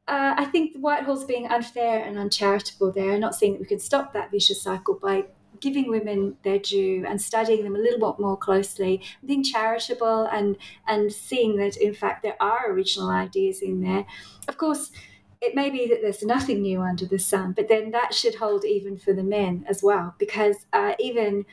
[0.08, 3.14] uh, I think Whitehall's being unfair and uncharitable there.
[3.14, 5.26] I'm not saying that we can stop that vicious cycle by
[5.60, 10.58] giving women their due and studying them a little bit more closely, being charitable and
[10.88, 14.06] and seeing that in fact there are original ideas in there.
[14.48, 14.92] Of course,
[15.42, 18.66] it may be that there's nothing new under the sun, but then that should hold
[18.66, 21.46] even for the men as well, because uh, even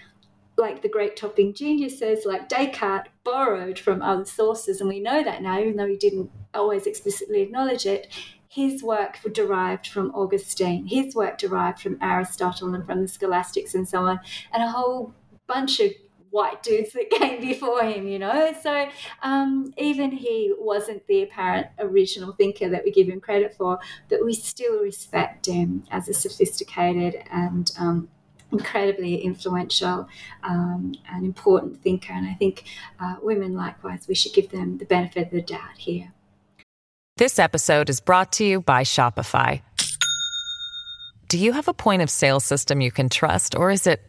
[0.57, 5.43] like the great topping geniuses like Descartes borrowed from other sources, and we know that
[5.43, 8.09] now, even though he didn't always explicitly acknowledge it.
[8.49, 13.89] His work derived from Augustine, his work derived from Aristotle and from the scholastics and
[13.89, 14.21] so on,
[14.53, 15.15] and a whole
[15.47, 15.93] bunch of
[16.33, 18.55] white dudes that came before him, you know.
[18.63, 18.89] So
[19.23, 24.25] um, even he wasn't the apparent original thinker that we give him credit for, but
[24.25, 28.09] we still respect him as a sophisticated and um,
[28.53, 30.09] incredibly influential
[30.43, 32.13] um, and important thinker.
[32.13, 32.65] And I think
[33.01, 36.13] uh, women, likewise, we should give them the benefit of the doubt here.
[37.17, 39.63] This episode is brought to you by Shopify.
[41.29, 44.03] Do you have a point of sale system you can trust, or is it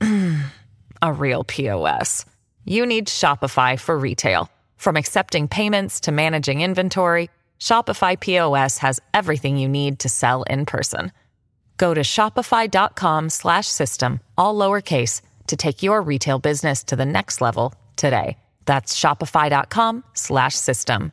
[1.02, 2.24] a real POS?
[2.64, 4.50] You need Shopify for retail.
[4.76, 10.66] From accepting payments to managing inventory, Shopify POS has everything you need to sell in
[10.66, 11.12] person.
[11.78, 17.40] Go to shopify.com slash system, all lowercase, to take your retail business to the next
[17.40, 18.36] level today.
[18.66, 21.12] That's shopify.com slash system.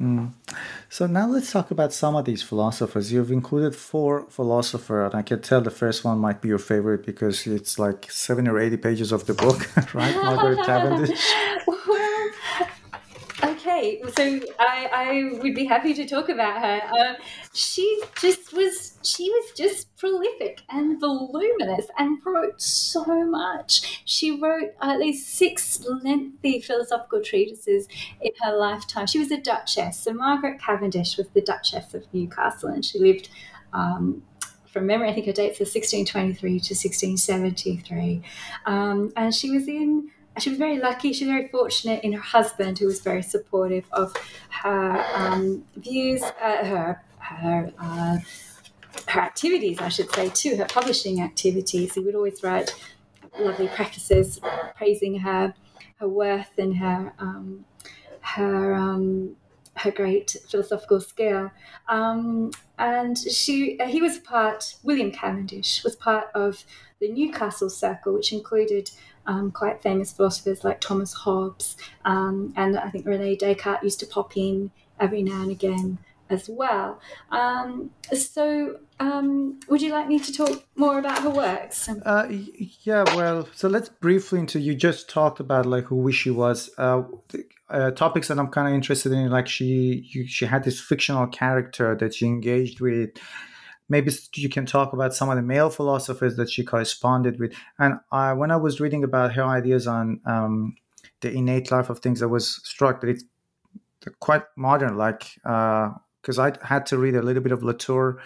[0.00, 0.32] Mm.
[0.88, 3.12] So now let's talk about some of these philosophers.
[3.12, 7.04] You've included four philosophers, and I can tell the first one might be your favorite
[7.04, 10.14] because it's like 70 or 80 pages of the book, right?
[10.14, 11.20] Margaret Cavendish.
[13.78, 16.80] Okay, so I, I would be happy to talk about her.
[16.98, 17.14] Uh,
[17.54, 24.02] she just was she was just prolific and voluminous and wrote so much.
[24.04, 27.86] She wrote at least six lengthy philosophical treatises
[28.20, 29.06] in her lifetime.
[29.06, 33.28] She was a duchess, so Margaret Cavendish was the Duchess of Newcastle, and she lived.
[33.72, 34.22] Um,
[34.72, 38.22] from memory, I think her dates are 1623 to 1673.
[38.66, 41.12] Um, and she was in she was very lucky.
[41.12, 44.14] She was very fortunate in her husband, who was very supportive of
[44.50, 48.18] her um, views, uh, her her uh,
[49.08, 50.56] her activities, I should say, too.
[50.56, 51.94] Her publishing activities.
[51.94, 52.74] He would always write
[53.38, 54.40] lovely prefaces
[54.76, 55.54] praising her
[55.96, 57.64] her worth and her um,
[58.20, 59.36] her um,
[59.76, 61.50] her great philosophical skill.
[61.88, 64.76] Um, and she he was part.
[64.82, 66.64] William Cavendish was part of
[67.00, 68.90] the Newcastle Circle, which included
[69.28, 74.06] um, quite famous philosophers like Thomas Hobbes, um, and I think Rene Descartes used to
[74.06, 75.98] pop in every now and again
[76.30, 77.00] as well.
[77.30, 81.88] Um, so, um, would you like me to talk more about her works?
[81.88, 82.26] Uh,
[82.82, 84.58] yeah, well, so let's briefly into.
[84.58, 86.70] You just talked about like who she was.
[86.78, 87.02] Uh,
[87.70, 91.26] uh, topics that I'm kind of interested in, like she you, she had this fictional
[91.26, 93.10] character that she engaged with
[93.88, 97.52] maybe you can talk about some of the male philosophers that she corresponded with.
[97.78, 100.76] And I, when I was reading about her ideas on um,
[101.20, 103.24] the innate life of things, I was struck that it's
[104.20, 108.20] quite modern, like because uh, I had to read a little bit of Latour.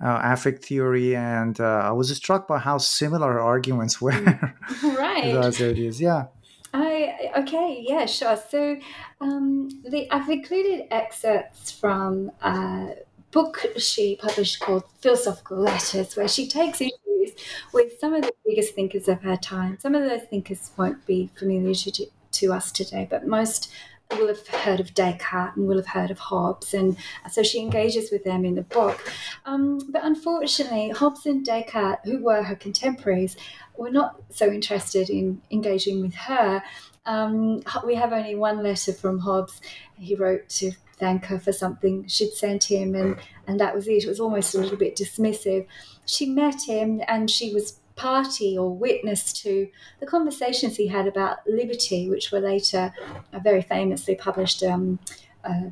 [0.00, 4.12] Uh, affect theory, and uh, I was struck by how similar arguments were.
[4.84, 5.32] right.
[5.32, 6.26] those ideas, yeah.
[6.72, 8.36] I okay, yeah, sure.
[8.36, 8.76] So
[9.20, 12.94] um, the, I've included excerpts from a
[13.34, 17.32] book she published called Philosophical Letters, where she takes issues
[17.72, 19.76] with some of the biggest thinkers of her time.
[19.80, 23.72] Some of those thinkers won't be familiar to, to us today, but most
[24.12, 26.96] will have heard of Descartes and will have heard of Hobbes, and
[27.28, 29.12] so she engages with them in the book.
[29.46, 33.36] Um, but unfortunately, Hobbes and Descartes, who were her contemporaries,
[33.76, 36.62] were not so interested in engaging with her.
[37.04, 39.60] Um, we have only one letter from Hobbes.
[39.98, 43.16] He wrote to thank her for something she'd sent him, and,
[43.46, 44.04] and that was it.
[44.04, 45.66] It was almost a little bit dismissive.
[46.06, 49.68] She met him, and she was party or witness to
[50.00, 52.92] the conversations he had about liberty, which were later
[53.32, 54.62] uh, very famously published.
[54.62, 54.98] Um,
[55.44, 55.70] uh,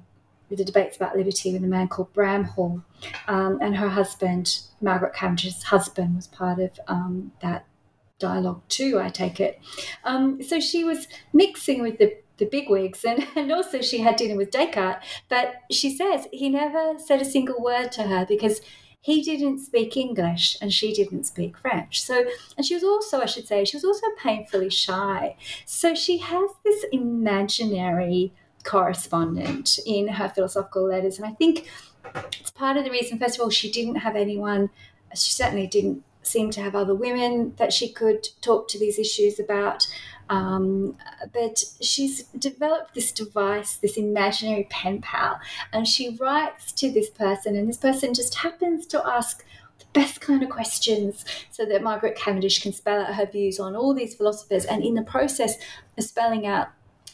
[0.48, 2.82] with the debates about liberty with a man called Bramhall,
[3.26, 7.64] um, and her husband, Margaret Cavendish's husband, was part of um, that
[8.18, 9.00] dialogue too.
[9.00, 9.58] I take it.
[10.04, 14.36] Um, so she was mixing with the the bigwigs, and, and also she had dinner
[14.36, 15.04] with Descartes.
[15.28, 18.60] But she says he never said a single word to her because
[19.00, 22.02] he didn't speak English and she didn't speak French.
[22.02, 22.24] So,
[22.56, 25.36] and she was also, I should say, she was also painfully shy.
[25.66, 28.32] So she has this imaginary
[28.62, 31.18] correspondent in her philosophical letters.
[31.18, 31.66] And I think
[32.40, 34.70] it's part of the reason, first of all, she didn't have anyone,
[35.14, 39.40] she certainly didn't seem to have other women that she could talk to these issues
[39.40, 39.88] about.
[40.32, 40.96] Um,
[41.34, 45.38] but she's developed this device, this imaginary pen pal,
[45.74, 49.44] and she writes to this person, and this person just happens to ask
[49.78, 53.76] the best kind of questions so that Margaret Cavendish can spell out her views on
[53.76, 55.56] all these philosophers, and in the process
[55.98, 56.68] of spelling out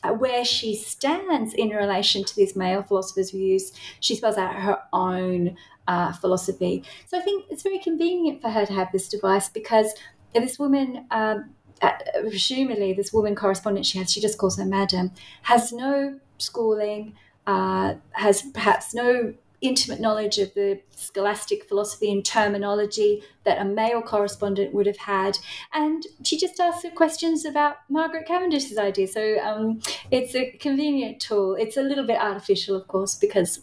[0.05, 4.79] uh, where she stands in relation to these male philosophers' views, she spells out her
[4.93, 5.57] own
[5.89, 6.85] uh, philosophy.
[7.09, 9.93] So I think it's very convenient for her to have this device because
[10.33, 15.13] this woman um, uh, presumably this woman correspondent she has, she just calls her madam,
[15.43, 17.15] has no schooling,
[17.47, 24.01] uh, has perhaps no intimate knowledge of the scholastic philosophy and terminology that a male
[24.01, 25.37] correspondent would have had.
[25.73, 29.15] And she just asks her questions about Margaret Cavendish's ideas.
[29.15, 31.57] So um, it's a convenient tool.
[31.57, 33.61] It's a little bit artificial, of course, because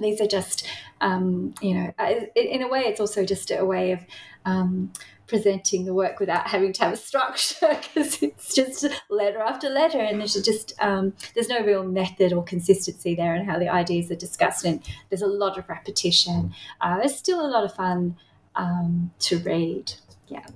[0.00, 0.66] these are just,
[1.00, 1.92] um, you know,
[2.34, 4.00] in a way, it's also just a way of.
[4.44, 4.92] Um,
[5.28, 10.00] presenting the work without having to have a structure because it's just letter after letter
[10.00, 14.10] and there's just um, there's no real method or consistency there in how the ideas
[14.10, 16.52] are discussed and there's a lot of repetition.
[16.80, 18.16] Uh, it's still a lot of fun
[18.56, 19.92] um, to read.
[20.26, 20.46] Yeah.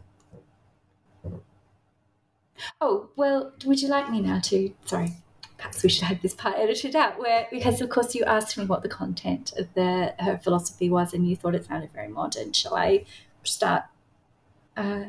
[2.81, 5.13] Oh well would you like me now to sorry
[5.63, 8.65] perhaps we should have this part edited out where because of course you asked me
[8.65, 12.53] what the content of the her philosophy was and you thought it sounded very modern
[12.53, 13.05] shall i
[13.45, 13.85] start
[14.77, 15.05] uh,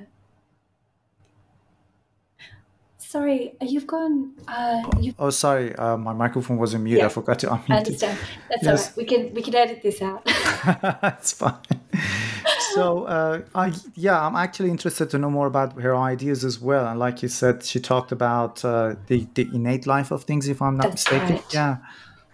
[2.97, 4.33] sorry, you've gone.
[4.47, 5.15] Uh, you've...
[5.17, 6.97] Oh, sorry, uh, my microphone was on mute.
[6.97, 7.69] Yeah, I forgot to unmute.
[7.69, 8.17] I understand.
[8.49, 8.67] That's yes.
[8.67, 8.97] all right.
[8.97, 10.25] We can we can edit this out.
[11.01, 11.55] That's fine.
[12.73, 16.87] So, uh, I yeah, I'm actually interested to know more about her ideas as well.
[16.87, 20.61] And like you said, she talked about uh, the the innate life of things, if
[20.61, 21.35] I'm not That's mistaken.
[21.35, 21.53] Right.
[21.53, 21.77] Yeah.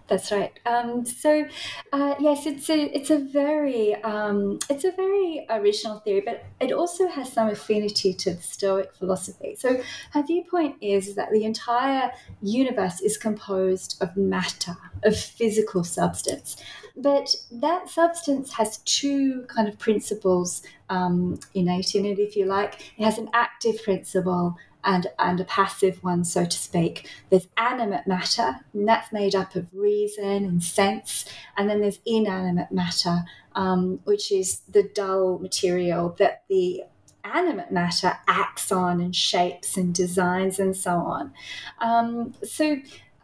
[0.10, 0.60] That's right.
[0.66, 1.46] Um, so,
[1.94, 6.72] uh, yes, it's a it's a very um, it's a very original theory, but it
[6.72, 9.56] also has some affinity to the Stoic philosophy.
[9.56, 9.82] So,
[10.14, 12.12] her viewpoint is that the entire
[12.42, 16.58] universe is composed of matter, of physical substance,
[17.02, 22.93] but that substance has two kind of principles um, innate in it, if you like.
[22.97, 27.10] It has an active principle and, and a passive one, so to speak.
[27.30, 31.26] There's animate matter, and that's made up of reason and sense.
[31.58, 33.24] And then there's inanimate matter,
[33.56, 36.84] um, which is the dull material that the
[37.24, 41.34] animate matter acts on and shapes and designs and so on.
[41.80, 42.78] Um, so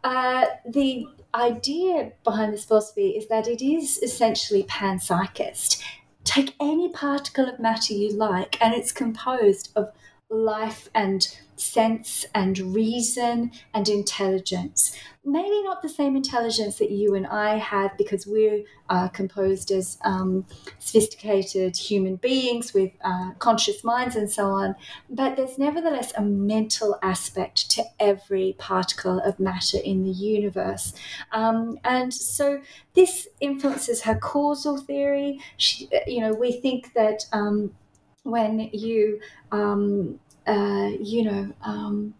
[0.05, 5.81] uh, the idea behind this philosophy is that it is essentially panpsychist.
[6.23, 9.91] Take any particle of matter you like, and it's composed of
[10.29, 14.95] life and sense and reason and intelligence.
[15.23, 19.97] Maybe not the same intelligence that you and I have because we're uh, composed as
[20.03, 20.45] um,
[20.77, 24.75] sophisticated human beings with uh, conscious minds and so on,
[25.09, 30.93] but there's nevertheless a mental aspect to every particle of matter in the universe.
[31.31, 32.61] Um, and so
[32.93, 35.39] this influences her causal theory.
[35.57, 37.25] She, you know, we think that.
[37.31, 37.73] Um,
[38.25, 39.19] when you
[39.51, 42.13] um, uh, you know um,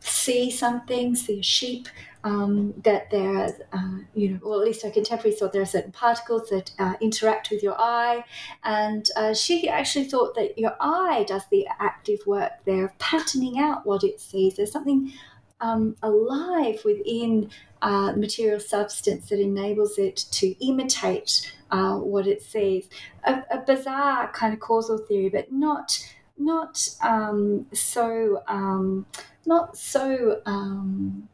[0.00, 1.88] see something, see a sheep,
[2.24, 5.92] um, that there uh, you know, or at least our contemporaries thought there are certain
[5.92, 8.24] particles that uh, interact with your eye.
[8.64, 13.58] And uh, she actually thought that your eye does the active work there of patterning
[13.58, 14.56] out what it sees.
[14.56, 15.12] There's something
[15.60, 17.50] um, alive within
[17.82, 22.88] uh, material substance that enables it to imitate uh, what it sees.
[23.24, 25.98] A, a, bizarre kind of causal theory, but not
[26.38, 29.06] not um, so um,
[29.46, 31.28] not so um,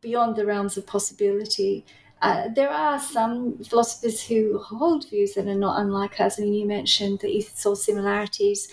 [0.00, 1.84] beyond the realms of possibility.
[2.22, 6.38] Uh, there are some philosophers who hold views that are not unlike hers.
[6.38, 8.68] I mean, you mentioned that you saw similarities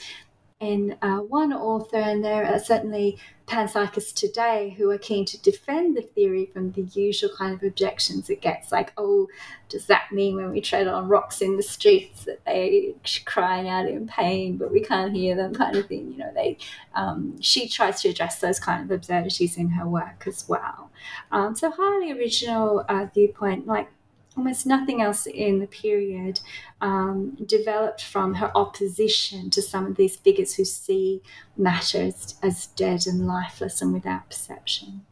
[0.59, 5.97] in uh, one author, and there are certainly panpsychists today who are keen to defend
[5.97, 9.27] the theory from the usual kind of objections it gets, like, oh,
[9.67, 12.93] does that mean when we tread on rocks in the streets that they're
[13.25, 16.11] crying out in pain, but we can't hear them, kind of thing?
[16.11, 16.57] You know, they.
[16.95, 20.91] Um, she tries to address those kind of absurdities in her work as well.
[21.31, 23.89] Um, so highly original uh, viewpoint, like
[24.35, 26.39] almost nothing else in the period
[26.81, 31.21] um, developed from her opposition to some of these figures who see
[31.57, 35.05] matter as, as dead and lifeless and without perception.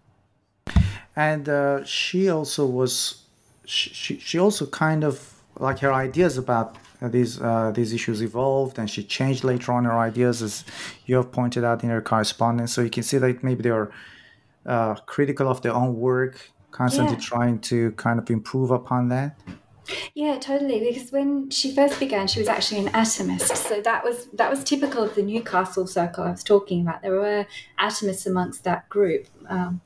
[1.16, 3.24] And uh, she also was,
[3.66, 8.88] she, she also kind of like her ideas about these uh, these issues evolved, and
[8.88, 10.64] she changed later on her ideas, as
[11.08, 12.74] you have pointed out in her correspondence.
[12.74, 13.92] So you can see that maybe they are
[14.68, 17.20] uh, critical of their own work constantly yeah.
[17.22, 19.38] trying to kind of improve upon that?
[20.14, 20.80] Yeah, totally.
[20.80, 23.56] Because when she first began, she was actually an atomist.
[23.56, 27.02] So that was that was typical of the Newcastle circle I was talking about.
[27.02, 27.46] There were
[27.80, 29.28] atomists amongst that group.
[29.48, 29.82] Um,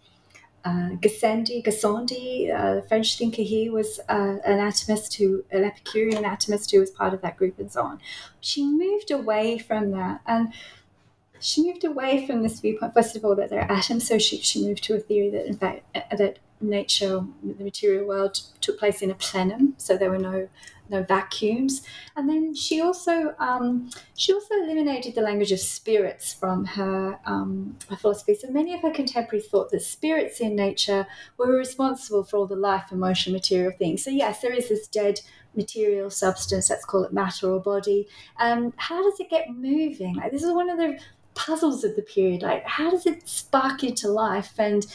[0.66, 6.72] uh, Gassendi, Gassendi, uh, French thinker, he was uh, an atomist who, an Epicurean atomist
[6.72, 8.00] who was part of that group and so on.
[8.42, 10.52] She moved away from that and
[11.40, 14.08] she moved away from this viewpoint, first of all, that there are atoms.
[14.08, 18.40] So she, she moved to a theory that, in fact, that nature, the material world,
[18.62, 20.48] took place in a plenum, so there were no
[20.90, 21.82] no vacuums.
[22.16, 27.78] And then she also um, she also eliminated the language of spirits from her, um,
[27.90, 28.36] her philosophy.
[28.36, 32.56] So many of her contemporaries thought that spirits in nature were responsible for all the
[32.56, 34.04] life, emotion, material things.
[34.04, 35.22] So yes, there is this dead
[35.56, 36.70] material substance.
[36.70, 38.08] Let's call it matter or body.
[38.40, 40.16] Um, how does it get moving?
[40.16, 41.00] Like this is one of the
[41.34, 42.42] puzzles of the period.
[42.42, 44.86] Like how does it spark into life and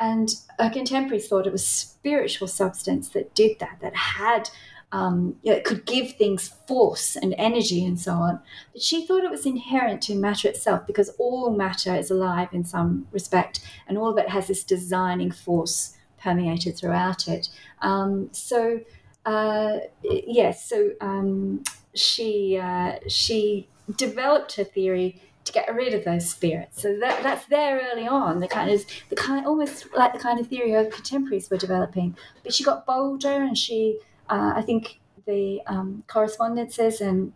[0.00, 4.48] and her contemporaries thought it was spiritual substance that did that, that had,
[4.92, 8.40] um, you know, it could give things force and energy and so on.
[8.72, 12.64] But she thought it was inherent to matter itself because all matter is alive in
[12.64, 17.50] some respect and all of it has this designing force permeated throughout it.
[17.82, 18.80] Um, so,
[19.26, 21.62] uh, yes, so um,
[21.94, 26.82] she, uh, she developed her theory to get rid of those spirits.
[26.82, 28.40] So that, that's there early on.
[28.40, 32.16] The kind of the kind almost like the kind of theory her contemporaries were developing.
[32.42, 37.32] But she got bolder, and she uh, I think the um, correspondences and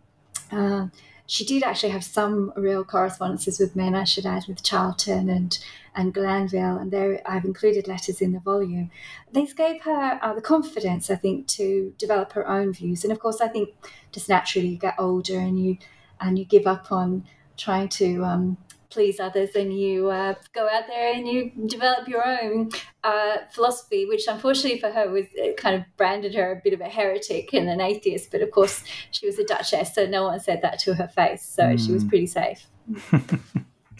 [0.51, 0.87] uh,
[1.27, 5.57] she did actually have some real correspondences with men, I should add, with Charleton and
[5.97, 8.91] and Glanvill, and there I've included letters in the volume.
[9.31, 13.03] These gave her uh, the confidence, I think, to develop her own views.
[13.03, 13.69] And of course, I think
[14.11, 15.77] just naturally you get older and you
[16.19, 17.25] and you give up on
[17.57, 18.57] trying to um,
[18.95, 22.69] please others and you uh, go out there and you develop your own
[23.03, 25.25] uh, philosophy, which unfortunately for her was
[25.57, 28.31] kind of branded her a bit of a heretic and an atheist.
[28.31, 31.43] But of course, she was a duchess, so no one said that to her face.
[31.43, 31.85] So mm.
[31.85, 32.09] she was hmm.
[32.09, 32.65] pretty safe.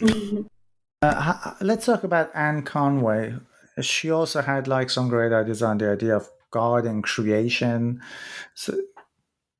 [1.02, 3.34] uh, let's talk about Anne Conway.
[3.82, 8.00] She also had like some great ideas on the idea of God and creation.
[8.54, 8.78] So,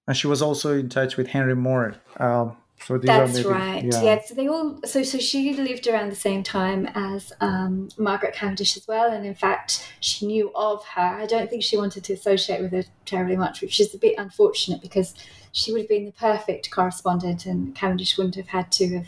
[0.09, 1.97] and she was also in touch with Henry More.
[2.19, 3.85] Um, so That's maybe, right.
[3.85, 4.03] Yeah.
[4.03, 4.23] yeah.
[4.25, 4.81] So they all.
[4.85, 9.25] So so she lived around the same time as um, Margaret Cavendish as well, and
[9.25, 11.03] in fact, she knew of her.
[11.03, 14.17] I don't think she wanted to associate with her terribly much, which is a bit
[14.19, 15.15] unfortunate because
[15.53, 19.07] she would have been the perfect correspondent, and Cavendish wouldn't have had to have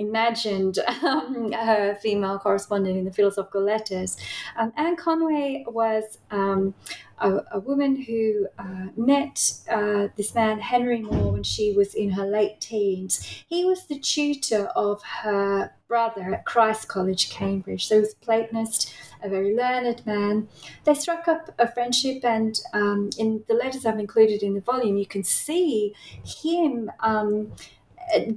[0.00, 4.16] imagined um, her female correspondent in the philosophical letters.
[4.56, 6.74] Um, Anne Conway was um,
[7.18, 12.10] a, a, woman who uh, met uh, this man, Henry More, when she was in
[12.10, 13.44] her late teens.
[13.46, 17.86] He was the tutor of her brother at Christ College, Cambridge.
[17.86, 20.48] So he was a Platonist, a very learned man.
[20.84, 24.96] They struck up a friendship, and um, in the letters I've included in the volume,
[24.96, 25.94] you can see
[26.24, 27.52] him um,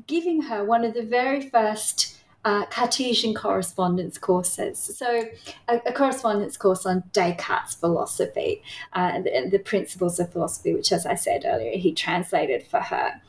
[0.07, 2.13] giving her one of the very first
[2.45, 4.77] uh, Cartesian correspondence courses.
[4.77, 5.29] So,
[5.69, 8.61] a, a, correspondence course on Descartes' philosophy
[8.91, 13.21] uh, the principles of philosophy, which, as I said earlier, he translated for her.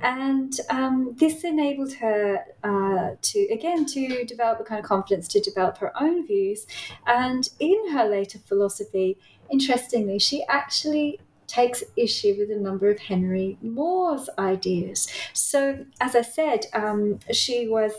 [0.00, 5.40] And um, this enabled her uh, to, again, to develop a kind of confidence to
[5.40, 6.66] develop her own views.
[7.06, 9.18] And in her later philosophy,
[9.50, 11.20] interestingly, she actually
[11.52, 15.08] takes issue with a number of Henry More's ideas.
[15.32, 17.92] So, as I said, um, she was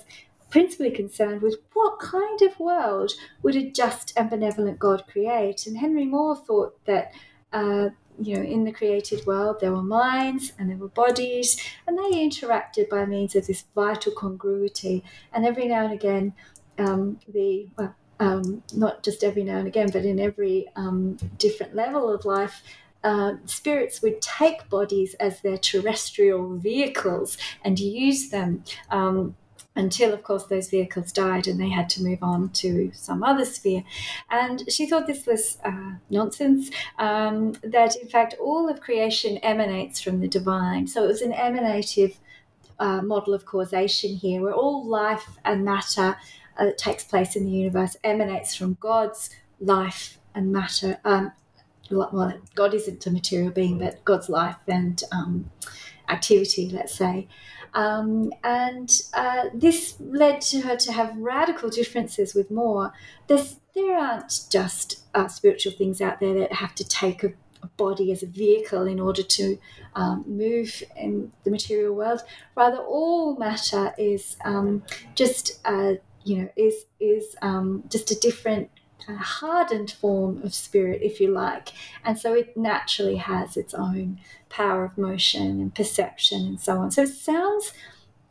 [0.49, 5.65] principally concerned with what kind of world would a just and benevolent God create.
[5.67, 7.11] And Henry More thought that.
[7.51, 7.89] Uh,
[8.19, 12.11] you know, in the created world, there were minds and there were bodies, and they
[12.11, 15.03] interacted by means of this vital congruity.
[15.33, 16.33] And every now and again,
[16.77, 21.75] um, the well, um, not just every now and again, but in every um, different
[21.75, 22.61] level of life,
[23.03, 28.63] uh, spirits would take bodies as their terrestrial vehicles and use them.
[28.89, 29.35] Um,
[29.75, 33.43] until, of course, those vehicles died and they had to move on to some other
[33.43, 33.83] sphere.
[34.29, 39.99] And she thought this was uh, nonsense, um, that in fact all of creation emanates
[39.99, 40.87] from the divine.
[40.87, 42.17] So it was an emanative
[42.79, 46.17] uh, model of causation here, where all life and matter
[46.57, 49.29] uh, that takes place in the universe emanates from God's
[49.59, 51.31] life and matter, um,
[51.93, 55.51] well, God isn't a material being, but God's life and um,
[56.09, 57.27] activity, let's say.
[57.73, 62.93] Um, and uh, this led to her to have radical differences with More.
[63.27, 67.33] There's, there aren't just uh, spiritual things out there that have to take a,
[67.63, 69.57] a body as a vehicle in order to
[69.95, 72.21] um, move in the material world.
[72.55, 74.83] Rather, all matter is um,
[75.15, 78.69] just, uh, you know, is is um, just a different
[79.07, 81.69] a hardened form of spirit, if you like.
[82.03, 86.91] And so it naturally has its own power of motion and perception and so on.
[86.91, 87.73] So it sounds,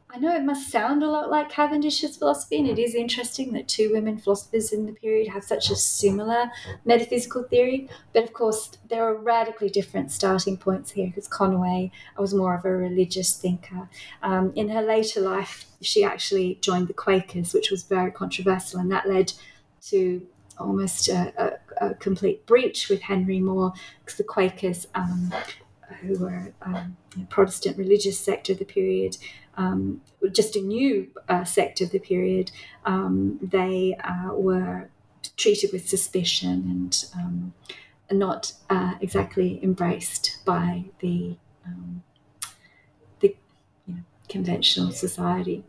[0.08, 3.66] I know it must sound a lot like Cavendish's philosophy, and it is interesting that
[3.66, 6.50] two women philosophers in the period have such a similar
[6.84, 7.88] metaphysical theory.
[8.12, 12.64] But of course, there are radically different starting points here because Conway was more of
[12.64, 13.88] a religious thinker.
[14.22, 18.92] Um, in her later life, she actually joined the Quakers, which was very controversial, and
[18.92, 19.32] that led
[19.88, 20.26] to
[20.58, 21.32] almost a,
[21.80, 25.32] a, a complete breach with Henry More because the Quakers, um,
[26.00, 29.16] who were um, a Protestant religious sect of the period,
[29.56, 30.00] um,
[30.32, 32.50] just a new uh, sect of the period,
[32.84, 34.88] um, they uh, were
[35.36, 37.54] treated with suspicion and um,
[38.10, 41.36] not uh, exactly embraced by the
[41.66, 42.02] um,
[43.20, 43.36] the
[43.86, 45.64] you know, conventional society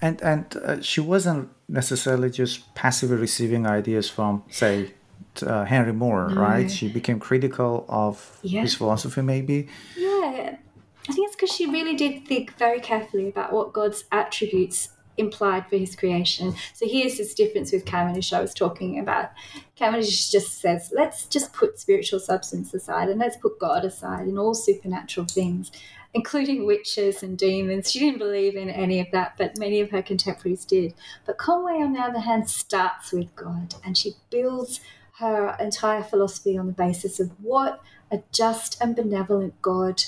[0.00, 4.92] and and uh, she wasn't necessarily just passively receiving ideas from say
[5.42, 6.40] uh, henry More, no.
[6.40, 8.62] right she became critical of yeah.
[8.62, 10.56] his philosophy maybe yeah
[11.08, 15.68] i think it's because she really did think very carefully about what god's attributes implied
[15.68, 16.54] for his creation.
[16.74, 19.30] So here's this difference with Cavendish I was talking about.
[19.74, 24.38] Cavendish just says, let's just put spiritual substance aside and let's put God aside in
[24.38, 25.70] all supernatural things
[26.16, 27.92] including witches and demons.
[27.92, 30.94] She didn't believe in any of that, but many of her contemporaries did.
[31.26, 34.80] But Conway, on the other hand, starts with God and she builds
[35.18, 40.02] her entire philosophy on the basis of what a just and benevolent God,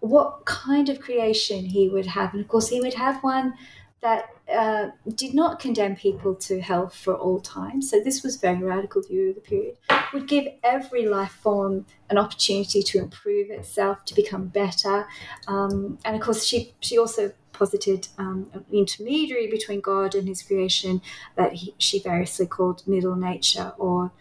[0.00, 2.34] what kind of creation he would have.
[2.34, 3.54] And of course, he would have one
[4.02, 7.80] that uh, did not condemn people to hell for all time.
[7.80, 9.78] So this was very radical view of the period.
[10.14, 15.06] Would give every life form an opportunity to improve itself, to become better,
[15.48, 20.42] um, and of course she she also posited um, an intermediary between God and His
[20.42, 21.02] creation
[21.36, 24.12] that he, she variously called middle nature or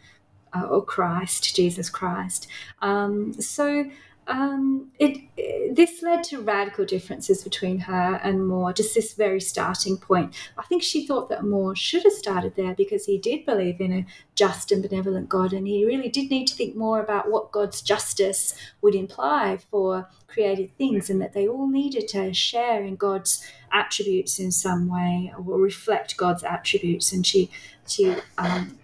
[0.53, 2.47] uh, or Christ, Jesus Christ.
[2.81, 3.85] Um, so
[4.27, 8.71] um, it, it, this led to radical differences between her and More.
[8.73, 10.33] just this very starting point.
[10.57, 13.91] I think she thought that More should have started there because he did believe in
[13.91, 14.05] a
[14.35, 17.81] just and benevolent God, and he really did need to think more about what God's
[17.81, 23.45] justice would imply for created things, and that they all needed to share in God's
[23.71, 27.11] attributes in some way or reflect God's attributes.
[27.11, 27.49] And she
[27.87, 28.77] she um,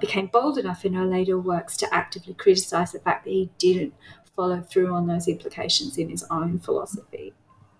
[0.00, 3.94] became bold enough in her later works to actively criticize the fact that he didn't
[4.34, 7.32] follow through on those implications in his own philosophy.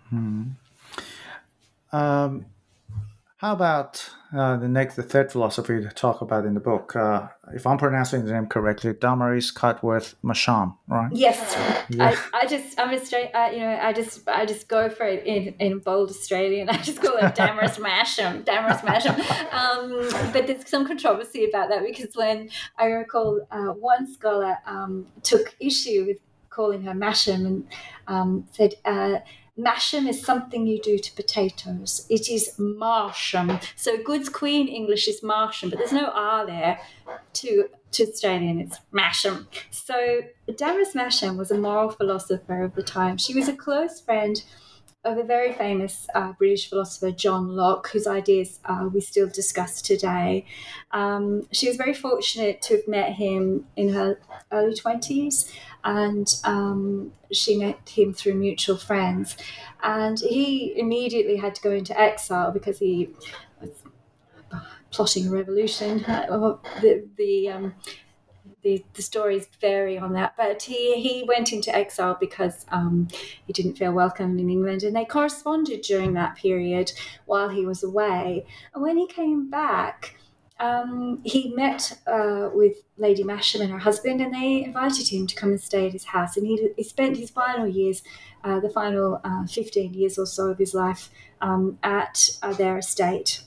[0.08, 0.42] Hmm.
[1.92, 2.46] Um,
[3.40, 6.94] how about uh, the next, the third philosophy to talk about in the book?
[6.94, 11.10] Uh, if I'm pronouncing the name correctly, Damaris Cudworth Masham, right?
[11.10, 11.56] Yes,
[11.88, 12.14] yeah.
[12.34, 13.34] I, I, just, I'm Australian.
[13.34, 16.68] Uh, you know, I just, I just go for it in, in bold Australian.
[16.68, 19.18] I just call it Damaris Masham, Damaris Masham.
[19.54, 25.06] Um, but there's some controversy about that because when I recall, uh, one scholar um,
[25.22, 26.18] took issue with
[26.50, 27.68] calling her Masham and
[28.06, 29.18] um, said, uh,
[29.58, 32.06] Masham is something you do to potatoes.
[32.08, 33.60] It is Marsham.
[33.76, 36.80] So Good's Queen English is Marsham, but there's no R there.
[37.34, 39.46] To, to Australian, it's Masham.
[39.70, 40.20] So
[40.56, 43.16] Damaris Masham was a moral philosopher of the time.
[43.18, 44.42] She was a close friend
[45.04, 49.80] of a very famous uh, British philosopher, John Locke, whose ideas uh, we still discuss
[49.80, 50.44] today.
[50.90, 54.18] Um, she was very fortunate to have met him in her
[54.52, 55.50] early 20s,
[55.84, 59.36] and um, she met him through mutual friends.
[59.82, 63.08] And he immediately had to go into exile because he
[63.60, 63.70] was
[64.90, 65.98] plotting a revolution.
[66.00, 67.74] the, the um,
[68.62, 70.34] the, the stories vary on that.
[70.36, 73.08] But he, he went into exile because um,
[73.46, 76.92] he didn't feel welcome in England, and they corresponded during that period
[77.26, 78.46] while he was away.
[78.74, 80.16] And when he came back,
[80.60, 85.34] um, he met uh, with Lady Masham and her husband, and they invited him to
[85.34, 86.36] come and stay at his house.
[86.36, 88.02] And he, he spent his final years,
[88.44, 91.08] uh, the final uh, 15 years or so of his life,
[91.40, 93.42] um, at uh, their estate.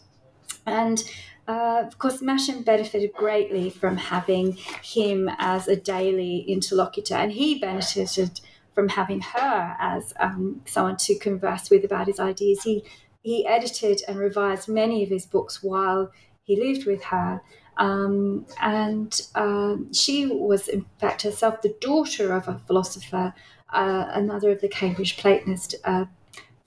[0.66, 1.04] And
[1.48, 7.60] uh, of course, Masham benefited greatly from having him as a daily interlocutor, and he
[7.60, 8.40] benefited
[8.74, 12.64] from having her as um, someone to converse with about his ideas.
[12.64, 12.84] He
[13.22, 16.12] he edited and revised many of his books while
[16.44, 17.42] he lived with her.
[17.78, 23.34] Um, and um, she was, in fact, herself the daughter of a philosopher,
[23.70, 26.06] uh, another of the Cambridge Platonists, uh,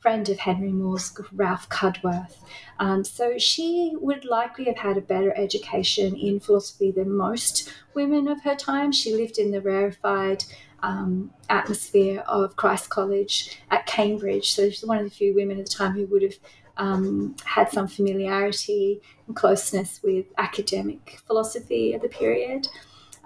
[0.07, 2.37] friend of Henry More's, Ralph Cudworth.
[2.79, 8.29] Um, so she would likely have had a better education in philosophy than most women
[8.29, 8.93] of her time.
[8.93, 10.45] She lived in the rarefied
[10.81, 14.53] um, atmosphere of Christ College at Cambridge.
[14.53, 16.39] So she's one of the few women at the time who would have
[16.77, 22.69] um, had some familiarity and closeness with academic philosophy at the period.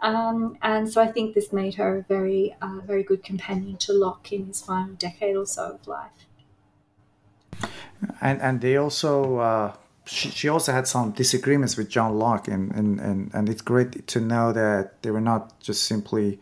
[0.01, 3.93] Um, and so I think this made her a very, uh, very good companion to
[3.93, 6.27] Locke in his final decade or so of life
[8.21, 9.73] and and they also uh,
[10.05, 14.07] she, she also had some disagreements with John Locke, and, and and and it's great
[14.09, 16.41] to know that they were not just simply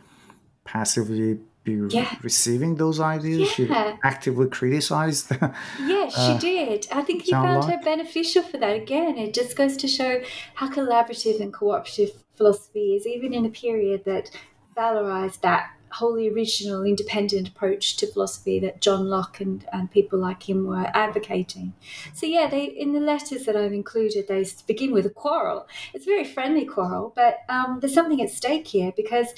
[0.65, 2.17] passively be yeah.
[2.23, 3.41] receiving those ideas.
[3.41, 3.55] Yeah.
[3.55, 5.31] She actively criticized.
[5.41, 6.87] yeah, she uh, did.
[6.93, 7.71] I think he John found Locke.
[7.71, 8.77] her beneficial for that.
[8.77, 10.23] Again, it just goes to show
[10.55, 14.31] how collaborative and cooperative philosophy is, even in a period that
[14.77, 20.49] valorized that wholly original, independent approach to philosophy that John Locke and, and people like
[20.49, 21.73] him were advocating.
[22.15, 25.67] So yeah, they in the letters that I've included, they begin with a quarrel.
[25.95, 29.29] It's a very friendly quarrel, but um, there's something at stake here because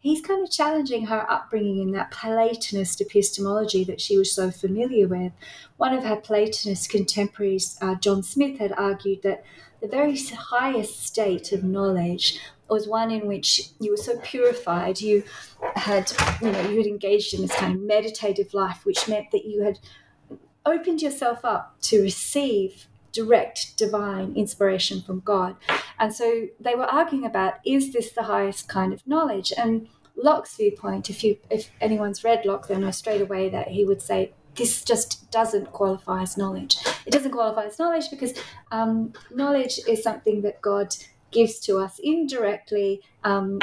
[0.00, 5.06] he's kind of challenging her upbringing in that Platonist epistemology that she was so familiar
[5.06, 5.32] with.
[5.76, 9.44] One of her Platonist contemporaries, uh, John Smith, had argued that
[9.80, 12.38] the very highest state of knowledge
[12.70, 15.24] was one in which you were so purified, you
[15.74, 19.44] had, you know, you had engaged in this kind of meditative life, which meant that
[19.44, 19.78] you had
[20.64, 25.56] opened yourself up to receive direct divine inspiration from God.
[25.98, 29.52] And so they were arguing about is this the highest kind of knowledge?
[29.56, 33.84] And Locke's viewpoint, if you if anyone's read Locke, they'll know straight away that he
[33.84, 36.76] would say this just doesn't qualify as knowledge.
[37.06, 38.34] It doesn't qualify as knowledge because
[38.70, 40.94] um, knowledge is something that God
[41.30, 43.58] gives to us indirectly um,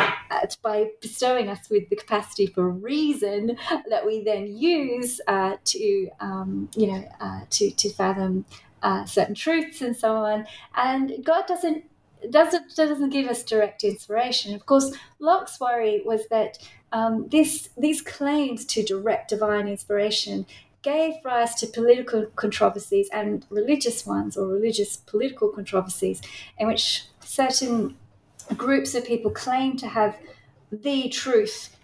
[0.61, 3.57] by bestowing us with the capacity for reason
[3.89, 8.45] that we then use uh, to, um, you know, uh, to to fathom
[8.83, 10.45] uh, certain truths and so on.
[10.75, 11.83] And God doesn't
[12.29, 14.55] doesn't doesn't give us direct inspiration.
[14.55, 16.57] Of course, Locke's worry was that
[16.91, 20.45] um, this these claims to direct divine inspiration
[20.83, 26.21] gave rise to political controversies and religious ones or religious political controversies
[26.57, 27.95] in which certain
[28.55, 30.17] groups of people claim to have
[30.71, 31.75] the truth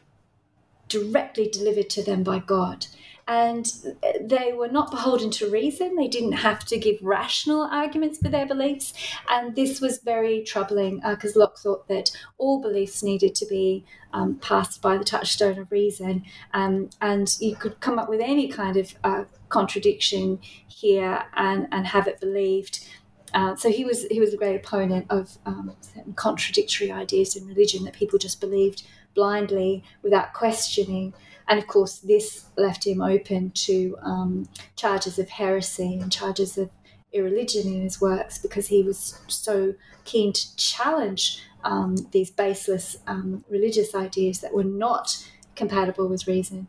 [0.88, 2.88] directly delivered to them by God.
[3.26, 3.72] And
[4.20, 5.96] they were not beholden to reason.
[5.96, 8.94] They didn't have to give rational arguments for their beliefs.
[9.30, 13.86] And this was very troubling because uh, Locke thought that all beliefs needed to be
[14.12, 16.24] um, passed by the touchstone of reason.
[16.54, 21.88] Um, and you could come up with any kind of uh, contradiction here and, and
[21.88, 22.86] have it believed.
[23.34, 25.76] Uh, so he was he was a great opponent of um,
[26.16, 28.84] contradictory ideas in religion that people just believed
[29.16, 31.14] blindly without questioning.
[31.48, 36.70] And of course, this left him open to um, charges of heresy and charges of
[37.12, 39.76] irreligion in his works because he was so
[40.06, 45.26] keen to challenge um, these baseless um, religious ideas that were not
[45.56, 46.68] compatible with reason.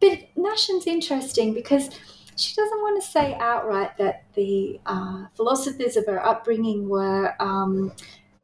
[0.00, 1.90] But Masham's interesting because
[2.36, 7.92] she doesn't want to say outright that the uh, philosophers of her upbringing were um,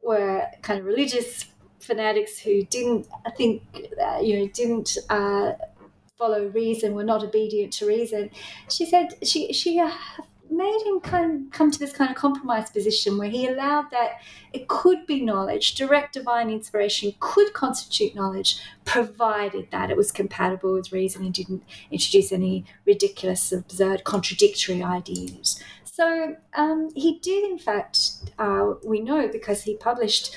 [0.01, 1.45] were kind of religious
[1.79, 3.63] fanatics who didn't, I think,
[4.03, 5.53] uh, you know, didn't uh,
[6.17, 8.29] follow reason, were not obedient to reason.
[8.69, 9.77] She said she she
[10.51, 14.19] made him kind of come to this kind of compromise position where he allowed that
[14.53, 20.73] it could be knowledge, direct divine inspiration could constitute knowledge, provided that it was compatible
[20.73, 25.61] with reason and didn't introduce any ridiculous, absurd, contradictory ideas.
[25.85, 30.35] So um, he did, in fact, uh, we know because he published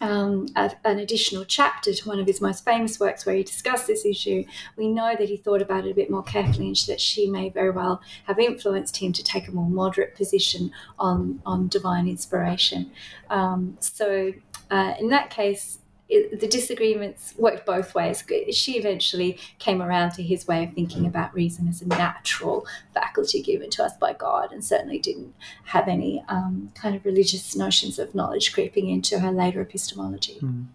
[0.00, 3.86] um, a, an additional chapter to one of his most famous works where he discussed
[3.86, 4.44] this issue,
[4.76, 7.48] we know that he thought about it a bit more carefully and that she may
[7.48, 12.90] very well have influenced him to take a more moderate position on, on divine inspiration.
[13.30, 14.32] Um, so,
[14.70, 15.78] uh, in that case,
[16.08, 18.22] it, the disagreements worked both ways.
[18.52, 23.42] She eventually came around to his way of thinking about reason as a natural faculty
[23.42, 25.34] given to us by God, and certainly didn't
[25.64, 30.38] have any um, kind of religious notions of knowledge creeping into her later epistemology.
[30.40, 30.66] Mm.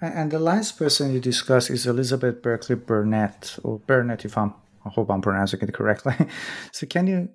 [0.00, 4.90] And the last person you discuss is Elizabeth Berkeley Burnet, or Burnet, if I'm, I
[4.90, 6.14] hope I'm pronouncing it correctly.
[6.72, 7.28] so, can you,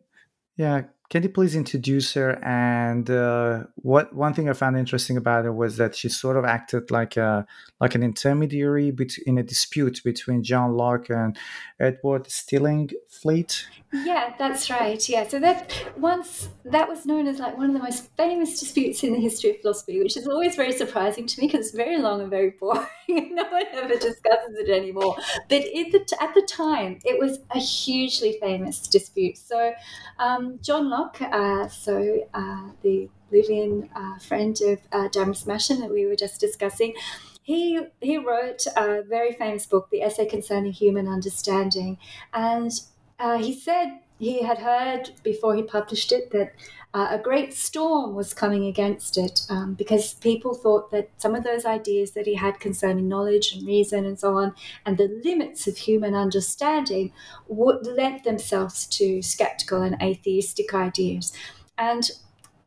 [0.55, 2.37] yeah, can you please introduce her?
[2.43, 6.45] And uh, what one thing I found interesting about her was that she sort of
[6.45, 7.47] acted like a
[7.81, 8.95] like an intermediary
[9.25, 11.35] in a dispute between John Locke and
[11.79, 13.63] Edward Stillingfleet.
[13.91, 15.09] Yeah, that's right.
[15.09, 19.03] Yeah, so that once that was known as like one of the most famous disputes
[19.03, 21.97] in the history of philosophy, which is always very surprising to me because it's very
[21.97, 22.85] long and very boring.
[23.09, 25.15] no one ever discusses it anymore.
[25.49, 29.39] But the, at the time, it was a hugely famous dispute.
[29.39, 29.73] So
[30.19, 36.05] um, John Locke, uh, so uh, the live-in uh, friend of uh, Masham that we
[36.05, 36.93] were just discussing
[37.41, 41.97] he he wrote a very famous book, The Essay Concerning Human Understanding,
[42.31, 42.71] and
[43.19, 46.53] uh, he said he had heard before he published it that
[46.93, 51.43] uh, a great storm was coming against it um, because people thought that some of
[51.43, 54.53] those ideas that he had concerning knowledge and reason and so on,
[54.85, 57.13] and the limits of human understanding,
[57.47, 61.31] would lend themselves to skeptical and atheistic ideas.
[61.77, 62.09] And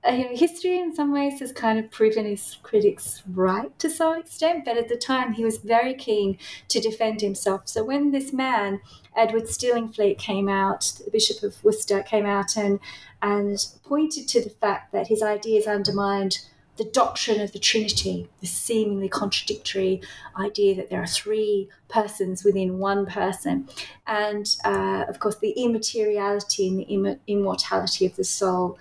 [0.05, 4.65] uh, history in some ways has kind of proven his critics right to some extent,
[4.65, 6.39] but at the time he was very keen
[6.69, 7.63] to defend himself.
[7.67, 8.81] So when this man,
[9.17, 12.81] Edward Stillingfleet, came out, the Bishop of Worcester came out and
[13.21, 16.41] and pointed to the fact that his ideas undermined
[16.77, 20.01] the doctrine of the Trinity, the seemingly contradictory
[20.39, 23.69] idea that there are three persons within one person,
[24.07, 28.79] and uh, of course the immateriality and the Im- immortality of the soul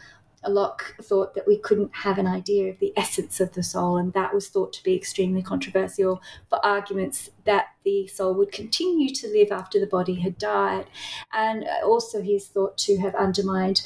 [0.50, 4.14] Locke thought that we couldn't have an idea of the essence of the soul, and
[4.14, 9.28] that was thought to be extremely controversial for arguments that the soul would continue to
[9.28, 10.88] live after the body had died.
[11.32, 13.82] And also, he is thought to have undermined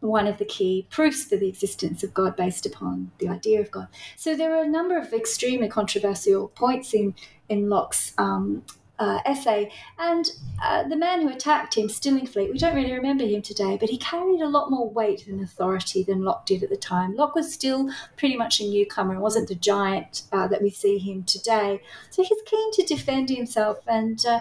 [0.00, 3.70] one of the key proofs for the existence of God based upon the idea of
[3.70, 3.88] God.
[4.16, 7.14] So there are a number of extremely controversial points in
[7.48, 8.64] in Locke's um,
[8.98, 9.70] uh, essay.
[9.98, 10.30] And
[10.62, 13.98] uh, the man who attacked him, Stillingfleet, we don't really remember him today, but he
[13.98, 17.14] carried a lot more weight and authority than Locke did at the time.
[17.14, 20.98] Locke was still pretty much a newcomer and wasn't the giant uh, that we see
[20.98, 21.80] him today.
[22.10, 24.40] So he's keen to defend himself, and uh,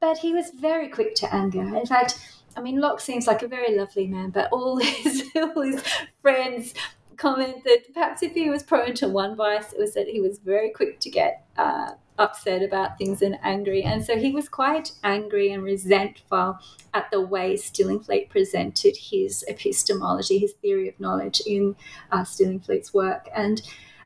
[0.00, 1.62] but he was very quick to anger.
[1.62, 2.18] In fact,
[2.56, 5.82] I mean, Locke seems like a very lovely man, but all his, all his
[6.22, 6.74] friends
[7.16, 10.38] comment that perhaps if he was prone to one vice, it was that he was
[10.38, 13.82] very quick to get uh, upset about things and angry.
[13.82, 16.58] And so he was quite angry and resentful
[16.92, 21.76] at the way Stillingfleet presented his epistemology, his theory of knowledge in
[22.12, 23.28] uh, Stillingfleet's work.
[23.34, 23.62] And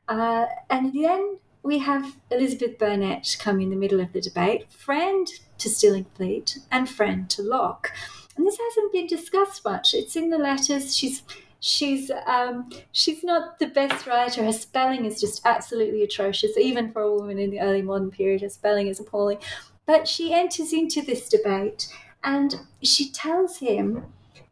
[0.07, 5.27] uh, and then we have Elizabeth Burnet come in the middle of the debate, friend
[5.59, 7.91] to Stillingfleet and friend to Locke.
[8.35, 9.93] And this hasn't been discussed much.
[9.93, 10.95] It's in the letters.
[10.97, 11.21] She's
[11.59, 14.43] she's um, she's not the best writer.
[14.43, 18.41] Her spelling is just absolutely atrocious, even for a woman in the early modern period.
[18.41, 19.39] Her spelling is appalling.
[19.85, 21.87] But she enters into this debate
[22.23, 24.05] and she tells him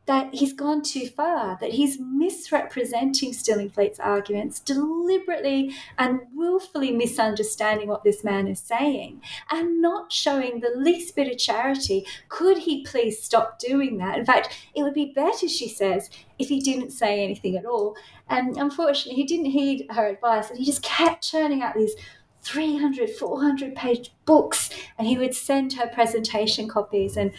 [0.07, 8.05] that he's gone too far, that he's misrepresenting Stillingfleet's arguments, deliberately and willfully misunderstanding what
[8.05, 12.05] this man is saying, and not showing the least bit of charity.
[12.29, 14.17] Could he please stop doing that?
[14.17, 17.95] In fact, it would be better, she says, if he didn't say anything at all.
[18.29, 21.95] And unfortunately, he didn't heed her advice, and he just kept churning out these
[22.43, 27.33] 300, 400 page books, and he would send her presentation copies and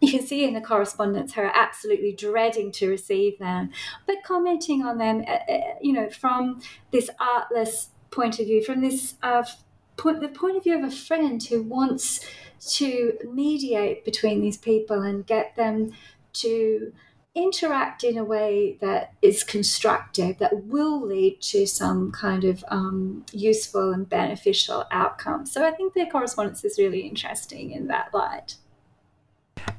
[0.02, 3.70] you can see in the correspondence her absolutely dreading to receive them,
[4.06, 8.80] but commenting on them, uh, uh, you know, from this artless point of view, from
[8.80, 9.44] this uh,
[9.96, 12.20] point, the point of view of a friend who wants
[12.66, 15.92] to mediate between these people and get them
[16.32, 16.92] to
[17.34, 23.24] interact in a way that is constructive, that will lead to some kind of um,
[23.32, 25.46] useful and beneficial outcome.
[25.46, 28.56] So I think their correspondence is really interesting in that light.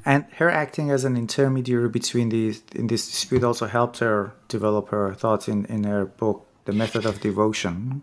[0.06, 4.90] And her acting as an intermediary between these in this dispute also helped her develop
[4.90, 8.02] her thoughts in, in her book, The Method of Devotion.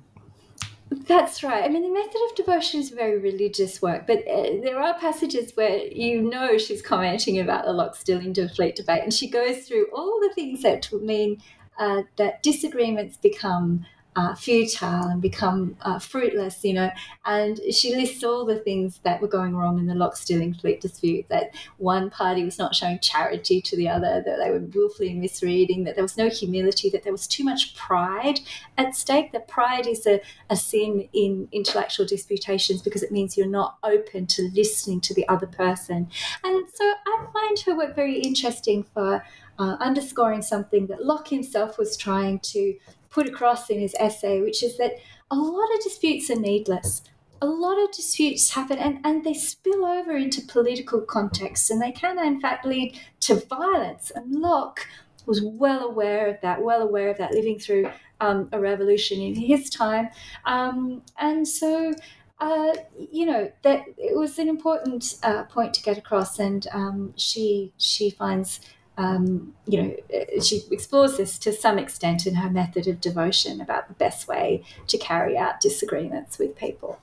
[0.90, 1.64] That's right.
[1.64, 5.52] I mean, the method of devotion is very religious work, but uh, there are passages
[5.54, 10.18] where you know she's commenting about the Locke, Stillingfleet debate, and she goes through all
[10.20, 11.42] the things that mean
[11.78, 13.84] uh, that disagreements become
[14.18, 16.90] uh, futile and become uh, fruitless, you know.
[17.24, 21.26] And she lists all the things that were going wrong in the Locke Stillingfleet dispute
[21.28, 25.84] that one party was not showing charity to the other, that they were willfully misreading,
[25.84, 28.40] that there was no humility, that there was too much pride
[28.76, 29.30] at stake.
[29.30, 34.26] That pride is a, a sin in intellectual disputations because it means you're not open
[34.26, 36.08] to listening to the other person.
[36.42, 39.22] And so I find her work very interesting for.
[39.60, 42.76] Uh, underscoring something that Locke himself was trying to
[43.10, 44.92] put across in his essay, which is that
[45.30, 47.02] a lot of disputes are needless.
[47.40, 51.92] A lot of disputes happen and, and they spill over into political contexts and they
[51.92, 54.10] can, in fact, lead to violence.
[54.14, 54.86] And Locke
[55.26, 57.90] was well aware of that, well aware of that, living through
[58.20, 60.08] um, a revolution in his time.
[60.46, 61.92] Um, and so,
[62.40, 66.38] uh, you know, that it was an important uh, point to get across.
[66.38, 68.60] And um, she she finds
[68.98, 73.60] um, you know, uh, she explores this to some extent in her method of devotion
[73.60, 77.00] about the best way to carry out disagreements with people.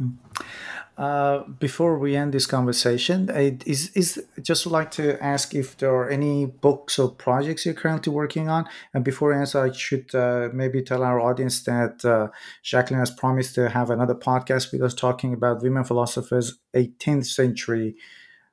[0.00, 0.44] Mm-hmm.
[0.98, 3.30] Uh, before we end this conversation,
[3.64, 8.12] is is just like to ask if there are any books or projects you're currently
[8.12, 8.68] working on.
[8.92, 12.28] And before I answer, I should uh, maybe tell our audience that uh,
[12.64, 17.94] Jacqueline has promised to have another podcast with us talking about women philosophers, 18th century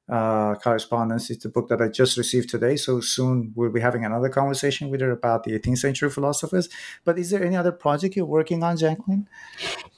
[0.08, 1.30] uh, correspondence.
[1.30, 2.76] It's a book that I just received today.
[2.76, 6.70] So soon we'll be having another conversation with her about the 18th century philosophers.
[7.04, 9.28] But is there any other project you're working on, Jacqueline?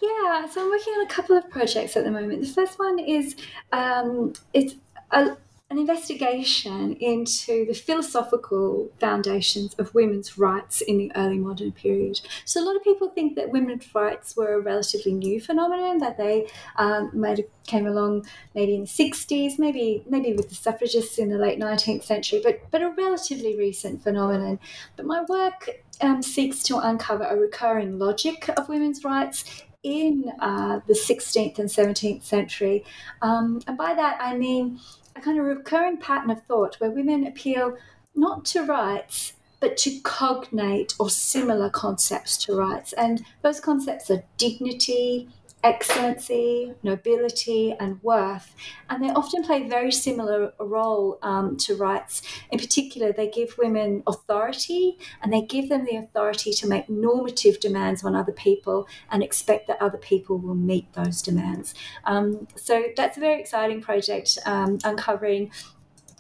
[0.02, 2.42] Yeah, so I'm working on a couple of projects at the moment.
[2.42, 3.36] The first one is
[3.72, 4.76] um, it's
[5.12, 5.38] a
[5.70, 12.22] an investigation into the philosophical foundations of women's rights in the early modern period.
[12.46, 16.18] So, a lot of people think that women's rights were a relatively new phenomenon, that
[16.18, 16.48] they
[16.78, 21.30] um, might have came along maybe in the 60s, maybe maybe with the suffragists in
[21.30, 24.60] the late 19th century, but, but a relatively recent phenomenon.
[24.96, 30.80] But my work um, seeks to uncover a recurring logic of women's rights in uh,
[30.88, 32.84] the 16th and 17th century.
[33.22, 34.80] Um, and by that, I mean
[35.18, 37.78] a kind of recurring pattern of thought where women appeal
[38.16, 42.94] not to rights but to cognate or similar concepts to rights.
[42.94, 45.30] And those concepts are dignity,
[45.68, 48.56] excellency, nobility, and worth.
[48.90, 52.22] And they often play a very similar role um, to rights.
[52.52, 57.60] In particular, they give women authority and they give them the authority to make normative
[57.60, 61.76] demands on other people and expect that other people will meet those demands.
[62.06, 65.52] Um, so that's a very exciting project um, uncovering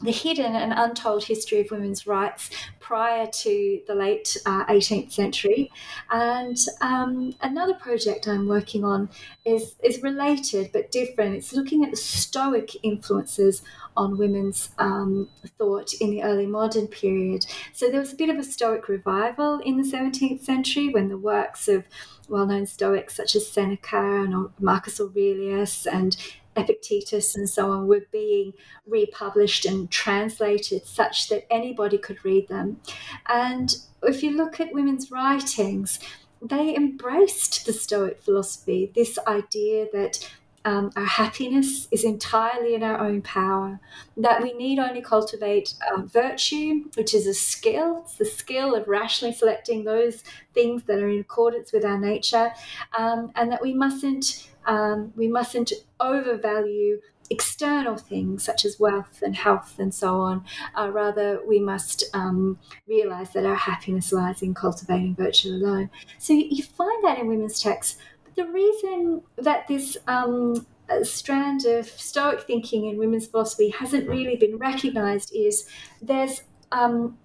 [0.01, 5.71] the hidden and untold history of women's rights prior to the late uh, 18th century.
[6.11, 9.09] And um, another project I'm working on
[9.43, 11.35] is, is related but different.
[11.35, 13.63] It's looking at the Stoic influences
[13.95, 17.47] on women's um, thought in the early modern period.
[17.73, 21.17] So there was a bit of a Stoic revival in the 17th century when the
[21.17, 21.85] works of
[22.29, 26.15] well known Stoics such as Seneca and Marcus Aurelius and
[26.57, 28.53] Epictetus and so on were being
[28.85, 32.81] republished and translated such that anybody could read them.
[33.27, 35.99] And if you look at women's writings,
[36.41, 40.29] they embraced the Stoic philosophy, this idea that
[40.65, 43.79] um, our happiness is entirely in our own power,
[44.17, 48.01] that we need only cultivate uh, virtue, which is a skill.
[48.03, 52.51] It's the skill of rationally selecting those things that are in accordance with our nature,
[52.97, 56.99] um, and that we mustn't um, we mustn't overvalue
[57.29, 60.43] external things such as wealth and health and so on.
[60.77, 65.89] Uh, rather, we must um, realize that our happiness lies in cultivating virtue alone.
[66.19, 67.97] So you find that in women's texts.
[68.23, 70.65] But the reason that this um,
[71.03, 75.67] strand of Stoic thinking in women's philosophy hasn't really been recognized is
[76.01, 77.17] there's um,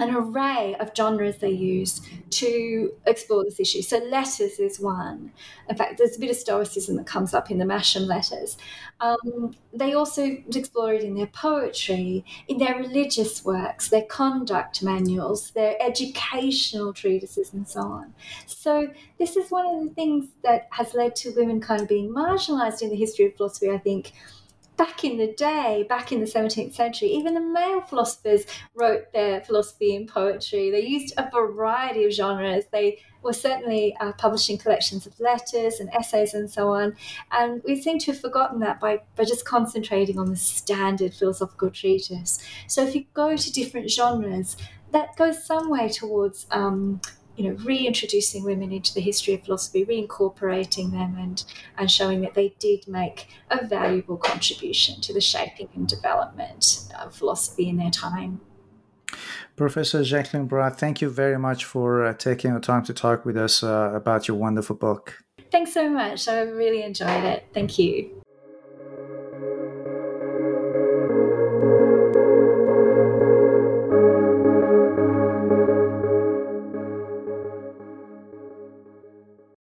[0.00, 3.82] an array of genres they use to explore this issue.
[3.82, 5.32] So, letters is one.
[5.68, 8.56] In fact, there's a bit of Stoicism that comes up in the Masham letters.
[9.00, 15.50] Um, they also explore it in their poetry, in their religious works, their conduct manuals,
[15.50, 18.14] their educational treatises, and so on.
[18.46, 18.88] So,
[19.18, 22.80] this is one of the things that has led to women kind of being marginalized
[22.82, 24.12] in the history of philosophy, I think
[24.80, 29.42] back in the day, back in the 17th century, even the male philosophers wrote their
[29.42, 30.70] philosophy in poetry.
[30.70, 32.64] They used a variety of genres.
[32.72, 36.96] They were certainly uh, publishing collections of letters and essays and so on.
[37.30, 41.68] And we seem to have forgotten that by, by just concentrating on the standard philosophical
[41.68, 42.42] treatise.
[42.66, 44.56] So if you go to different genres,
[44.92, 47.02] that goes some way towards um,
[47.36, 51.44] you know, reintroducing women into the history of philosophy, reincorporating them, and
[51.76, 57.14] and showing that they did make a valuable contribution to the shaping and development of
[57.14, 58.40] philosophy in their time.
[59.56, 63.36] Professor Jacqueline Broad, thank you very much for uh, taking the time to talk with
[63.36, 65.18] us uh, about your wonderful book.
[65.50, 66.28] Thanks so much.
[66.28, 67.46] I really enjoyed it.
[67.52, 68.19] Thank you.